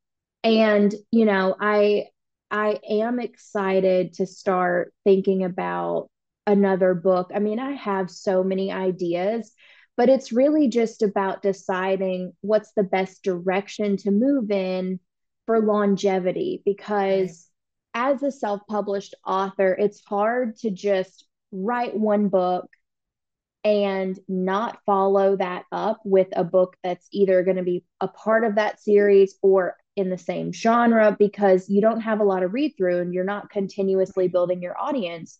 [0.44, 2.06] And, you know, I
[2.52, 6.10] I am excited to start thinking about
[6.46, 7.32] another book.
[7.34, 9.54] I mean, I have so many ideas,
[9.98, 15.00] but it's really just about deciding what's the best direction to move in
[15.46, 17.50] for longevity because
[17.94, 22.68] as a self-published author it's hard to just write one book
[23.64, 28.44] and not follow that up with a book that's either going to be a part
[28.44, 32.54] of that series or in the same genre because you don't have a lot of
[32.54, 35.40] read through and you're not continuously building your audience.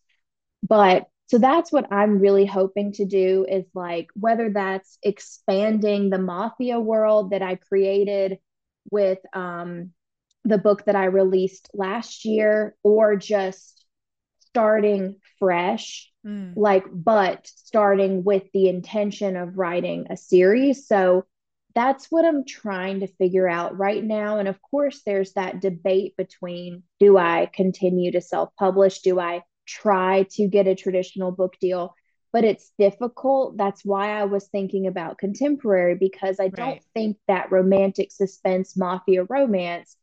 [0.68, 6.18] But so that's what i'm really hoping to do is like whether that's expanding the
[6.18, 8.38] mafia world that i created
[8.92, 9.92] with um,
[10.44, 13.73] the book that I released last year or just
[14.54, 16.54] starting fresh, mm.
[16.56, 20.88] like, but starting with the intention of writing a series.
[20.88, 21.26] So
[21.74, 24.38] that's what I'm trying to figure out right now.
[24.38, 29.00] And of course, there's that debate between do I continue to self publish?
[29.00, 31.96] Do I try to get a traditional book deal?
[32.34, 33.58] but it's difficult.
[33.58, 39.24] That's why I was thinking about contemporary because I don't think that romantic suspense mafia
[39.24, 39.96] romance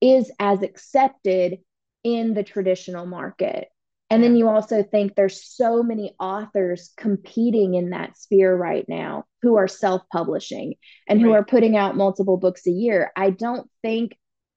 [0.00, 1.58] is as accepted
[2.02, 3.68] in the traditional market.
[4.14, 9.24] And then you also think there's so many authors competing in that sphere right now
[9.42, 10.74] who are self-publishing
[11.08, 11.26] and right.
[11.26, 13.10] who are putting out multiple books a year.
[13.16, 14.16] I don't think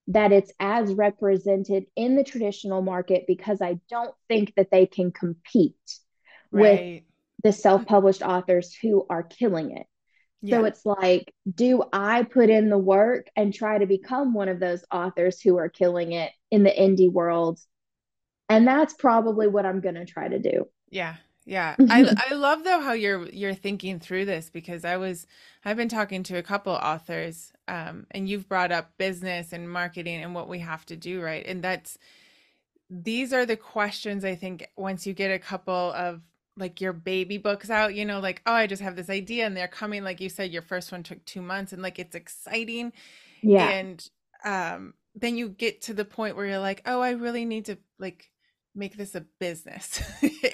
[0.09, 5.11] that it's as represented in the traditional market because I don't think that they can
[5.11, 5.75] compete
[6.51, 6.61] right.
[6.61, 7.03] with
[7.43, 9.87] the self-published authors who are killing it.
[10.41, 10.59] Yeah.
[10.59, 14.59] So it's like, do I put in the work and try to become one of
[14.59, 17.59] those authors who are killing it in the indie world?
[18.49, 20.67] And that's probably what I'm going to try to do.
[20.89, 21.15] Yeah.
[21.45, 21.75] Yeah.
[21.89, 25.25] I I love though how you're you're thinking through this because I was
[25.63, 30.21] I've been talking to a couple authors um and you've brought up business and marketing
[30.21, 31.45] and what we have to do, right?
[31.45, 31.97] And that's
[32.89, 36.21] these are the questions I think once you get a couple of
[36.57, 39.55] like your baby books out, you know, like, oh, I just have this idea and
[39.55, 42.93] they're coming, like you said, your first one took two months and like it's exciting.
[43.41, 43.69] Yeah.
[43.69, 44.09] And
[44.43, 47.77] um, then you get to the point where you're like, oh, I really need to
[47.99, 48.31] like
[48.77, 50.01] make this a business.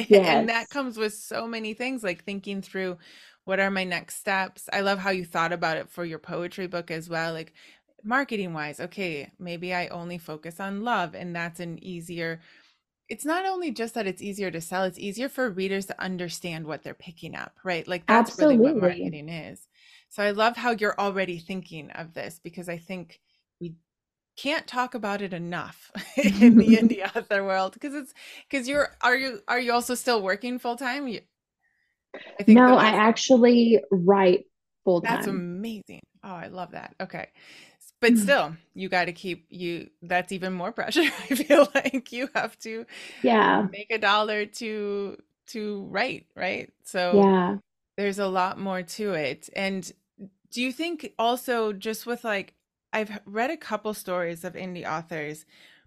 [0.07, 0.27] yes.
[0.27, 2.97] and that comes with so many things, like thinking through
[3.45, 4.69] what are my next steps.
[4.71, 7.33] I love how you thought about it for your poetry book as well.
[7.33, 7.53] Like
[8.03, 12.41] marketing wise, okay, maybe I only focus on love and that's an easier
[13.09, 16.65] it's not only just that it's easier to sell, it's easier for readers to understand
[16.65, 17.87] what they're picking up, right?
[17.87, 18.57] Like that's Absolutely.
[18.57, 19.67] really what marketing is.
[20.09, 23.19] So I love how you're already thinking of this because I think
[24.35, 28.13] can't talk about it enough in the indie author world because it's
[28.49, 31.05] because you're are you are you also still working full time?
[31.07, 34.45] I think no, I actually write
[34.83, 35.15] full time.
[35.15, 36.01] That's amazing.
[36.23, 36.95] Oh, I love that.
[37.01, 37.29] Okay
[38.03, 38.17] but mm.
[38.17, 42.59] still you got to keep you that's even more pressure i feel like you have
[42.59, 42.85] to
[43.23, 45.17] yeah make a dollar to
[45.47, 47.55] to write right so yeah
[47.95, 49.93] there's a lot more to it and
[50.51, 52.53] do you think also just with like
[52.93, 55.45] i've read a couple stories of indie authors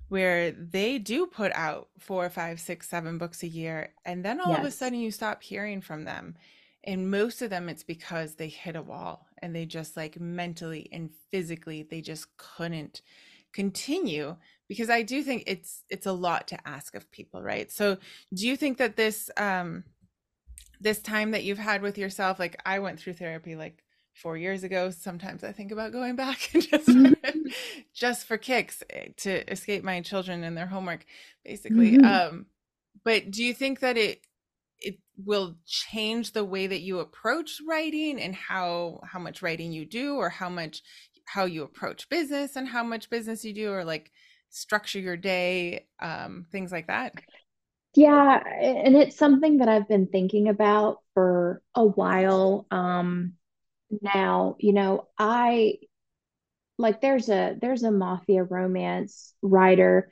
[0.09, 4.50] where they do put out four five six seven books a year and then all
[4.50, 4.59] yes.
[4.59, 6.36] of a sudden you stop hearing from them
[6.84, 10.88] and most of them it's because they hit a wall and they just like mentally
[10.92, 13.02] and physically they just couldn't
[13.52, 14.36] continue
[14.68, 17.96] because i do think it's it's a lot to ask of people right so
[18.34, 19.82] do you think that this um
[20.80, 23.82] this time that you've had with yourself like i went through therapy like
[24.17, 24.91] four years ago.
[24.91, 27.12] Sometimes I think about going back and just for,
[27.95, 31.05] just for kicks eh, to escape my children and their homework,
[31.45, 31.99] basically.
[31.99, 32.05] Mm-hmm.
[32.37, 32.47] Um,
[33.05, 34.21] but do you think that it
[34.79, 39.87] it will change the way that you approach writing and how how much writing you
[39.87, 40.83] do or how much
[41.25, 44.11] how you approach business and how much business you do or like
[44.51, 47.14] structure your day um things like that
[47.95, 53.33] yeah and it's something that i've been thinking about for a while um
[54.03, 55.74] now you know i
[56.78, 60.11] like there's a there's a mafia romance writer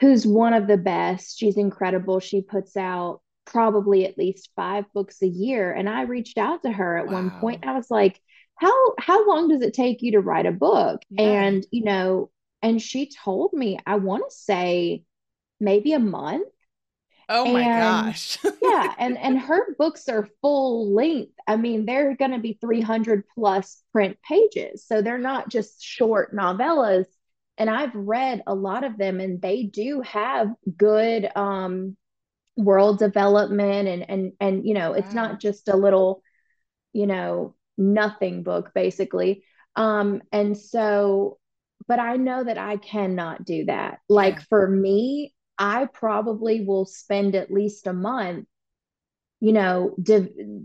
[0.00, 3.20] who's one of the best she's incredible she puts out
[3.50, 5.72] probably at least five books a year.
[5.72, 7.14] And I reached out to her at wow.
[7.14, 7.66] one point.
[7.66, 8.20] I was like,
[8.54, 11.02] how how long does it take you to write a book?
[11.10, 11.22] Yeah.
[11.22, 12.30] And you know,
[12.62, 15.04] and she told me, I want to say
[15.58, 16.46] maybe a month.
[17.32, 18.38] Oh my and, gosh.
[18.62, 21.32] yeah, and and her books are full length.
[21.46, 24.84] I mean, they're going to be 300 plus print pages.
[24.84, 27.06] So they're not just short novellas.
[27.56, 31.96] And I've read a lot of them and they do have good um
[32.56, 36.22] world development and and and you know, it's not just a little
[36.92, 39.44] you know, nothing book basically.
[39.76, 41.38] Um and so
[41.86, 44.00] but I know that I cannot do that.
[44.08, 48.46] Like for me, I probably will spend at least a month
[49.42, 49.96] you know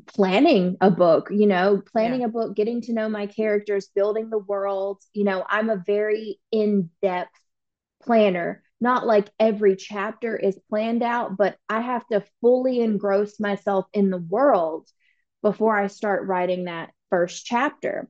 [0.08, 2.28] planning a book you know planning yeah.
[2.28, 6.40] a book getting to know my characters building the world you know i'm a very
[6.52, 7.32] in-depth
[8.04, 13.86] planner not like every chapter is planned out, but I have to fully engross myself
[13.94, 14.88] in the world
[15.42, 18.10] before I start writing that first chapter.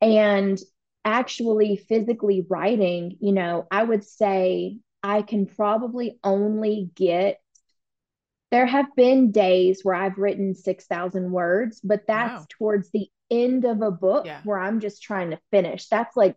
[0.00, 0.60] And
[1.04, 7.38] actually, physically writing, you know, I would say I can probably only get.
[8.50, 12.46] There have been days where I've written 6,000 words, but that's wow.
[12.50, 14.42] towards the end of a book yeah.
[14.44, 15.88] where I'm just trying to finish.
[15.88, 16.36] That's like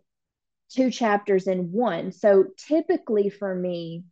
[0.70, 2.12] two chapters in one.
[2.12, 4.04] So typically for me,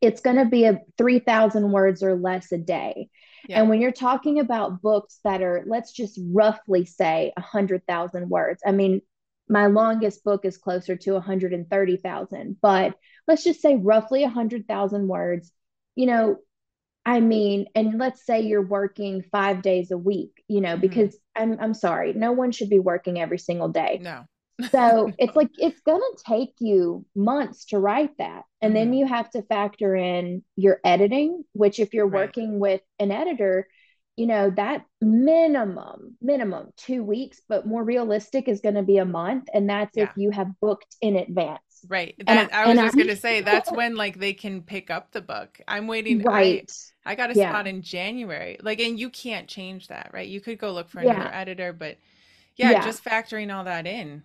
[0.00, 3.08] it's going to be a 3,000 words or less a day.
[3.48, 3.60] Yeah.
[3.60, 8.72] And when you're talking about books that are, let's just roughly say 100,000 words, I
[8.72, 9.02] mean,
[9.48, 12.94] my longest book is closer to 130,000, but
[13.26, 15.52] let's just say roughly 100,000 words.
[15.96, 16.36] You know,
[17.06, 20.80] I mean, and let's say you're working five days a week, you know, mm-hmm.
[20.80, 24.00] because I'm, I'm sorry, no one should be working every single day.
[24.02, 24.24] No
[24.70, 28.74] so it's like it's going to take you months to write that and mm-hmm.
[28.74, 32.26] then you have to factor in your editing which if you're right.
[32.26, 33.66] working with an editor
[34.16, 39.04] you know that minimum minimum 2 weeks but more realistic is going to be a
[39.04, 40.04] month and that's yeah.
[40.04, 43.40] if you have booked in advance right that, I, I, was just going to say
[43.40, 46.72] that's when like they can pick up the book i'm waiting right
[47.04, 47.50] i, I got a yeah.
[47.50, 51.00] spot in january like and you can't change that right you could go look for
[51.00, 51.40] another yeah.
[51.40, 51.98] editor but
[52.56, 54.22] yeah, yeah, just factoring all that in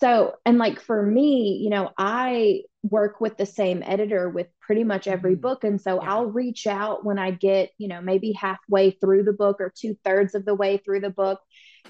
[0.00, 4.84] so, and like for me, you know, I work with the same editor with pretty
[4.84, 5.40] much every mm-hmm.
[5.40, 5.64] book.
[5.64, 5.98] And so.
[5.98, 9.96] I'll reach out when I get, you know, maybe halfway through the book or two
[10.04, 11.40] thirds of the way through the book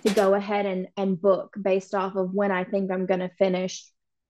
[0.06, 3.30] to go ahead and, and book based off of when I think I'm going to
[3.38, 3.84] finish.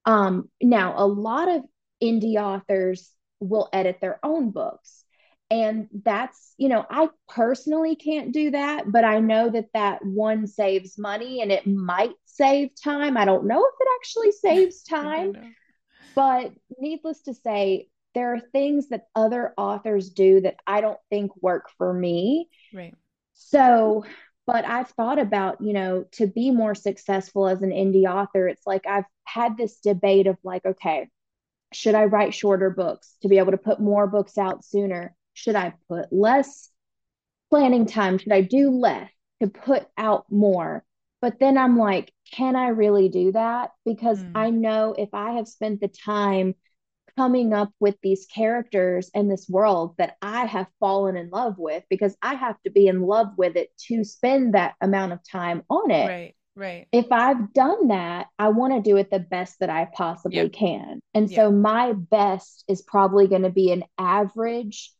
[0.07, 1.63] Um, now, a lot of
[2.03, 5.05] indie authors will edit their own books.
[5.51, 10.47] And that's you know i personally can't do that but i know that that one
[10.47, 13.17] saves money and it might save time.
[13.17, 15.55] I don't know if it actually saves time.
[16.15, 21.31] but needless to say there are things that other authors do that i don't think
[21.43, 22.49] work for me.
[22.73, 22.95] Right.
[23.35, 24.05] So
[24.47, 28.67] but i've thought about you know to be more successful as an indie author it's
[28.67, 31.09] like i've had this debate of like okay
[31.73, 35.57] should i write shorter books to be able to put more books out sooner should
[35.57, 36.71] I put less
[37.51, 38.19] planning time?
[38.19, 39.11] Should I do less
[39.43, 40.85] to put out more?
[41.21, 43.71] But then I'm like, can I really do that?
[43.85, 44.33] Because mm.
[44.35, 46.55] I know if I have spent the time
[47.17, 51.85] coming up with these characters and this world that I have fallen in love with,
[51.89, 55.63] because I have to be in love with it to spend that amount of time
[55.69, 56.07] on it.
[56.07, 56.35] Right.
[56.57, 56.87] Right.
[56.93, 60.53] If I've done that, I want to do it the best that I possibly yep.
[60.53, 61.01] can.
[61.13, 61.37] And yep.
[61.37, 64.93] so my best is probably going to be an average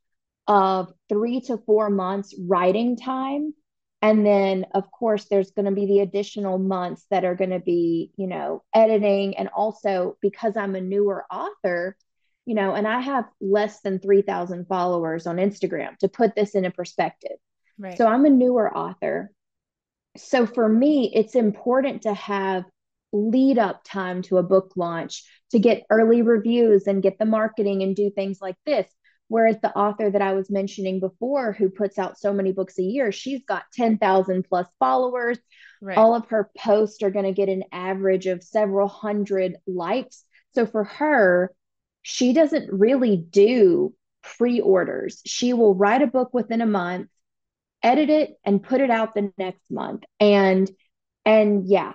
[0.49, 3.55] of three to four months writing time.
[4.03, 7.61] And then, of course, there's going to be the additional months that are going to
[7.61, 9.39] be, you know, editing.
[9.39, 11.97] And also because I'm a newer author,
[12.47, 16.65] you know, and I have less than 3,000 followers on Instagram to put this in
[16.65, 17.37] a perspective.
[17.79, 17.97] Right.
[17.97, 19.31] So I'm a newer author.
[20.17, 22.65] So for me, it's important to have
[23.13, 27.83] lead up time to a book launch to get early reviews and get the marketing
[27.83, 28.87] and do things like this
[29.29, 32.83] Whereas the author that I was mentioning before, who puts out so many books a
[32.83, 35.39] year, she's got 10,000 plus followers.
[35.81, 35.97] Right.
[35.97, 40.25] All of her posts are going to get an average of several hundred likes.
[40.55, 41.51] So for her,
[42.05, 43.93] she doesn't really do
[44.23, 45.21] pre orders.
[45.27, 47.09] She will write a book within a month,
[47.83, 50.05] edit it, and put it out the next month.
[50.21, 50.71] And,
[51.25, 51.95] and yeah,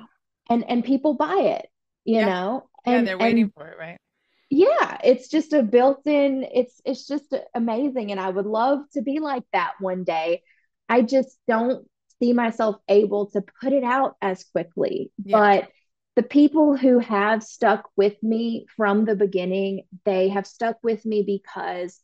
[0.50, 1.68] and, and people buy it,
[2.04, 2.26] you yeah.
[2.26, 2.70] know?
[2.86, 3.98] And, yeah, they're waiting and, for it, right?
[4.50, 9.20] yeah it's just a built-in it's it's just amazing and i would love to be
[9.20, 10.42] like that one day
[10.88, 11.88] i just don't
[12.20, 15.38] see myself able to put it out as quickly yeah.
[15.38, 15.70] but
[16.16, 21.24] the people who have stuck with me from the beginning they have stuck with me
[21.24, 22.02] because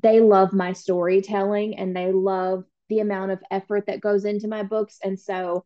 [0.00, 4.62] they love my storytelling and they love the amount of effort that goes into my
[4.62, 5.64] books and so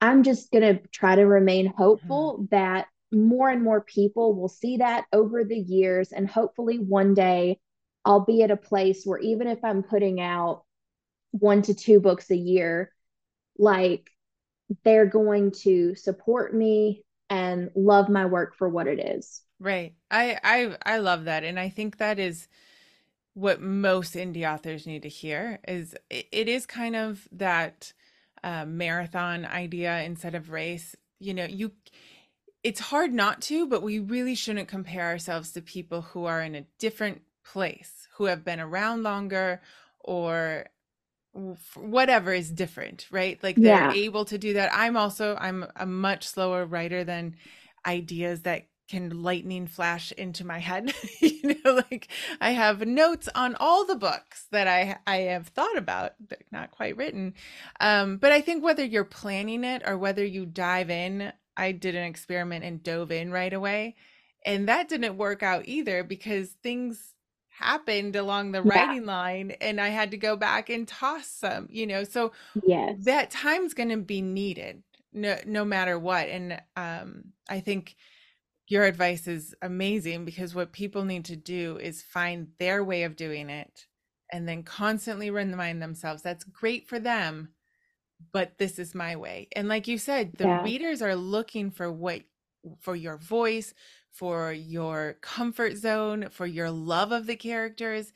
[0.00, 2.44] i'm just going to try to remain hopeful mm-hmm.
[2.50, 6.12] that more and more people will see that over the years.
[6.12, 7.58] And hopefully one day
[8.04, 10.64] I'll be at a place where even if I'm putting out
[11.30, 12.92] one to two books a year,
[13.58, 14.10] like
[14.84, 19.42] they're going to support me and love my work for what it is.
[19.60, 19.94] Right.
[20.10, 22.48] I I I love that and I think that is
[23.34, 27.92] what most indie authors need to hear is it, it is kind of that
[28.42, 30.96] uh, marathon idea instead of race.
[31.20, 31.72] You know, you
[32.64, 36.54] it's hard not to, but we really shouldn't compare ourselves to people who are in
[36.54, 39.60] a different place, who have been around longer
[40.00, 40.66] or
[41.74, 43.42] whatever is different, right?
[43.42, 43.92] Like they're yeah.
[43.92, 44.70] able to do that.
[44.72, 47.36] I'm also I'm a much slower writer than
[47.86, 50.92] ideas that can lightning flash into my head.
[51.20, 52.08] you know, like
[52.40, 56.70] I have notes on all the books that I I have thought about, but not
[56.70, 57.34] quite written.
[57.80, 61.96] Um, but I think whether you're planning it or whether you dive in I did
[61.96, 63.96] an experiment and dove in right away.
[64.46, 67.14] And that didn't work out either because things
[67.58, 68.86] happened along the yeah.
[68.86, 72.04] writing line and I had to go back and toss some, you know.
[72.04, 72.32] So
[72.66, 73.04] yes.
[73.04, 74.82] that time's going to be needed
[75.12, 76.28] no no matter what.
[76.28, 77.96] And um I think
[78.66, 83.16] your advice is amazing because what people need to do is find their way of
[83.16, 83.86] doing it
[84.30, 87.48] and then constantly remind themselves that's great for them
[88.32, 89.48] but this is my way.
[89.54, 90.62] And like you said, the yeah.
[90.62, 92.22] readers are looking for what
[92.80, 93.72] for your voice,
[94.18, 98.12] for your comfort zone, for your love of the characters.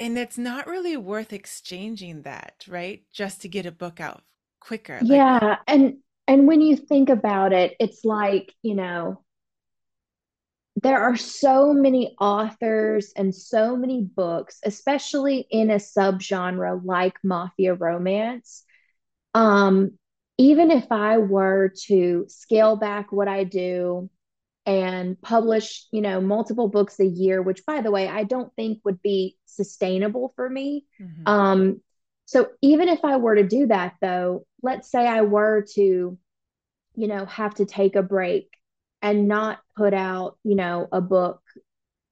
[0.00, 3.02] And it's not really worth exchanging that, right?
[3.12, 4.22] Just to get a book out
[4.60, 4.98] quicker.
[5.02, 9.22] Yeah, and and when you think about it, it's like, you know,
[10.82, 17.74] there are so many authors and so many books, especially in a subgenre like mafia
[17.74, 18.64] romance,
[19.34, 19.92] um,
[20.38, 24.10] even if I were to scale back what I do
[24.68, 28.80] and publish, you know, multiple books a year, which by the way, I don't think
[28.84, 30.84] would be sustainable for me.
[31.00, 31.26] Mm-hmm.
[31.26, 31.80] Um,
[32.26, 36.18] so even if I were to do that though, let's say I were to,
[36.94, 38.50] you know, have to take a break
[39.00, 41.40] and not put out, you know, a book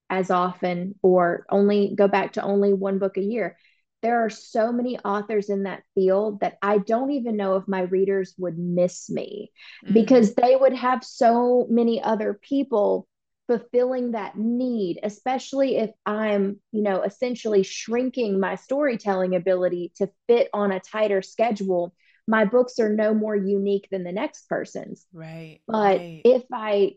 [0.08, 3.58] as often or only go back to only one book a year
[4.06, 7.80] there are so many authors in that field that I don't even know if my
[7.80, 9.50] readers would miss me
[9.84, 9.94] mm-hmm.
[9.94, 13.08] because they would have so many other people
[13.48, 20.48] fulfilling that need especially if i'm you know essentially shrinking my storytelling ability to fit
[20.52, 21.94] on a tighter schedule
[22.26, 26.22] my books are no more unique than the next person's right but right.
[26.24, 26.90] if i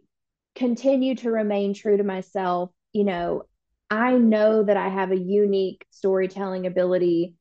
[0.55, 3.43] continue to remain true to myself you know
[3.90, 7.36] I know that I have a unique storytelling ability.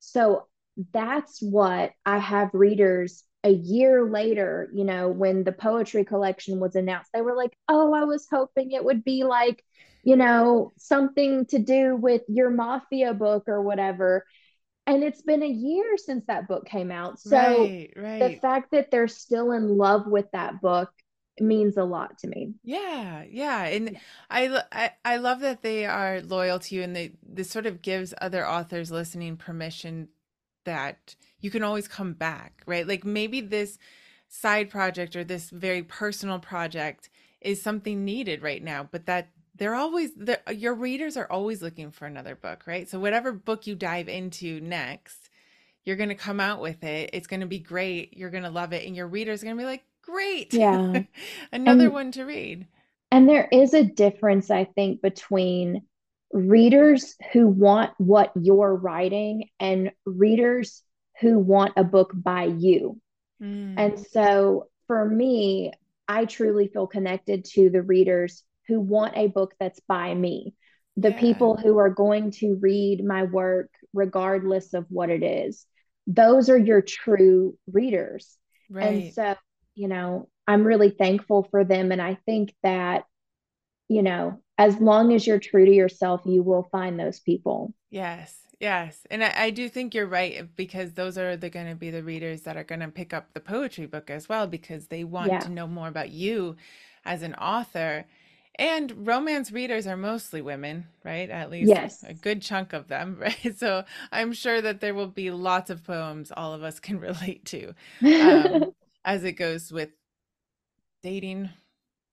[0.00, 0.46] So
[0.92, 6.74] that's what I have readers a year later, you know, when the poetry collection was
[6.74, 9.64] announced, they were like, oh, I was hoping it would be like,
[10.02, 14.24] you know, something to do with your mafia book or whatever.
[14.86, 17.20] And it's been a year since that book came out.
[17.20, 18.18] So right, right.
[18.18, 20.90] the fact that they're still in love with that book
[21.40, 22.54] means a lot to me.
[22.62, 23.98] Yeah, yeah, and
[24.30, 27.82] I, I I love that they are loyal to you, and they this sort of
[27.82, 30.08] gives other authors listening permission
[30.64, 32.86] that you can always come back, right?
[32.86, 33.78] Like maybe this
[34.28, 37.08] side project or this very personal project
[37.40, 40.10] is something needed right now, but that they're always
[40.52, 42.88] your readers are always looking for another book, right?
[42.88, 45.30] So whatever book you dive into next,
[45.84, 47.10] you're going to come out with it.
[47.12, 48.16] It's going to be great.
[48.16, 50.54] You're going to love it and your readers are going to be like, Great.
[50.54, 51.02] Yeah.
[51.52, 52.66] Another and, one to read.
[53.10, 55.82] And there is a difference, I think, between
[56.32, 60.82] readers who want what you're writing and readers
[61.20, 63.00] who want a book by you.
[63.42, 63.74] Mm.
[63.76, 65.72] And so for me,
[66.06, 70.54] I truly feel connected to the readers who want a book that's by me,
[70.96, 71.20] the yeah.
[71.20, 75.66] people who are going to read my work regardless of what it is.
[76.06, 78.36] Those are your true readers.
[78.70, 78.86] Right.
[78.86, 79.34] And so,
[79.78, 81.92] you know, I'm really thankful for them.
[81.92, 83.04] And I think that,
[83.86, 87.72] you know, as long as you're true to yourself, you will find those people.
[87.90, 88.34] Yes.
[88.58, 89.06] Yes.
[89.08, 92.02] And I, I do think you're right because those are the going to be the
[92.02, 95.30] readers that are going to pick up the poetry book as well because they want
[95.30, 95.38] yeah.
[95.38, 96.56] to know more about you
[97.04, 98.04] as an author.
[98.56, 101.30] And romance readers are mostly women, right?
[101.30, 102.02] At least yes.
[102.02, 103.56] a good chunk of them, right?
[103.56, 107.44] So I'm sure that there will be lots of poems all of us can relate
[107.46, 108.72] to um,
[109.08, 109.88] as it goes with
[111.02, 111.48] dating,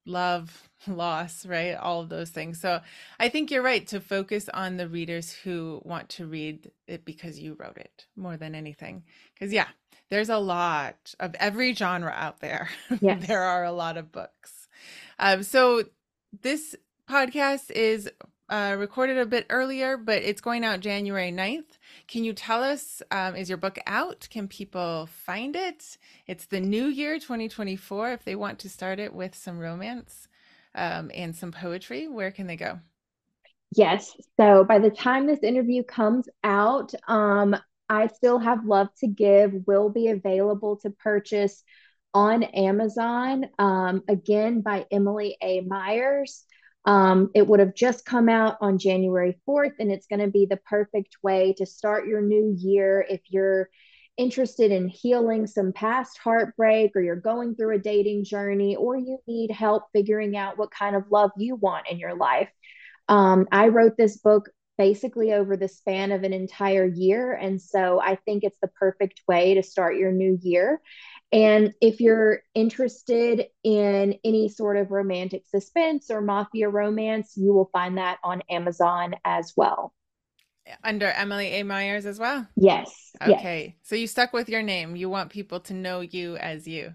[0.06, 1.74] love, loss, right?
[1.74, 2.62] All of those things.
[2.62, 2.80] So
[3.20, 7.38] I think you're right to focus on the readers who want to read it because
[7.38, 9.04] you wrote it more than anything.
[9.34, 9.68] Because, yeah,
[10.10, 12.70] there's a lot of every genre out there.
[13.02, 13.28] Yes.
[13.28, 14.70] there are a lot of books.
[15.20, 15.84] Um, so
[16.41, 16.76] this
[17.10, 18.10] podcast is
[18.50, 21.80] uh, recorded a bit earlier, but it's going out January 9th.
[22.08, 24.28] Can you tell us, um, is your book out?
[24.30, 25.98] Can people find it?
[26.28, 28.12] It's the new year, 2024.
[28.12, 30.28] If they want to start it with some romance
[30.76, 32.80] um, and some poetry, where can they go?
[33.76, 34.16] Yes.
[34.38, 37.56] So by the time this interview comes out, um,
[37.89, 41.64] I Still Have Love to Give will be available to purchase
[42.14, 45.62] on Amazon, um, again by Emily A.
[45.62, 46.46] Myers.
[46.86, 50.46] Um, it would have just come out on January 4th, and it's going to be
[50.46, 53.70] the perfect way to start your new year if you're
[54.18, 59.18] interested in healing some past heartbreak, or you're going through a dating journey, or you
[59.28, 62.50] need help figuring out what kind of love you want in your life.
[63.08, 67.34] Um, I wrote this book basically over the span of an entire year.
[67.34, 70.82] And so I think it's the perfect way to start your new year.
[71.32, 77.70] And if you're interested in any sort of romantic suspense or mafia romance, you will
[77.74, 79.94] find that on Amazon as well.
[80.84, 81.64] Under Emily A.
[81.64, 82.48] Myers as well?
[82.56, 83.12] Yes.
[83.22, 83.76] Okay.
[83.78, 83.88] Yes.
[83.88, 84.96] So you stuck with your name.
[84.96, 86.94] You want people to know you as you.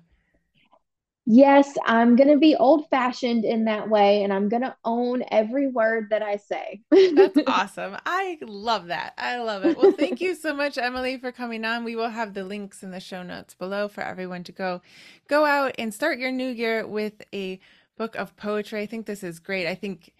[1.32, 5.22] Yes, I'm going to be old fashioned in that way and I'm going to own
[5.30, 6.80] every word that I say.
[6.90, 7.96] That's awesome.
[8.04, 9.14] I love that.
[9.16, 9.78] I love it.
[9.78, 11.84] Well, thank you so much Emily for coming on.
[11.84, 14.82] We will have the links in the show notes below for everyone to go
[15.28, 17.60] go out and start your new year with a
[17.96, 18.82] book of poetry.
[18.82, 19.68] I think this is great.
[19.68, 20.12] I think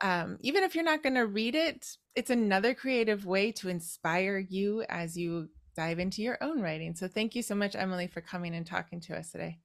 [0.00, 4.38] um, even if you're not going to read it, it's another creative way to inspire
[4.38, 6.94] you as you dive into your own writing.
[6.94, 9.58] So thank you so much Emily for coming and talking to us today.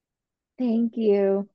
[0.59, 1.49] Thank you.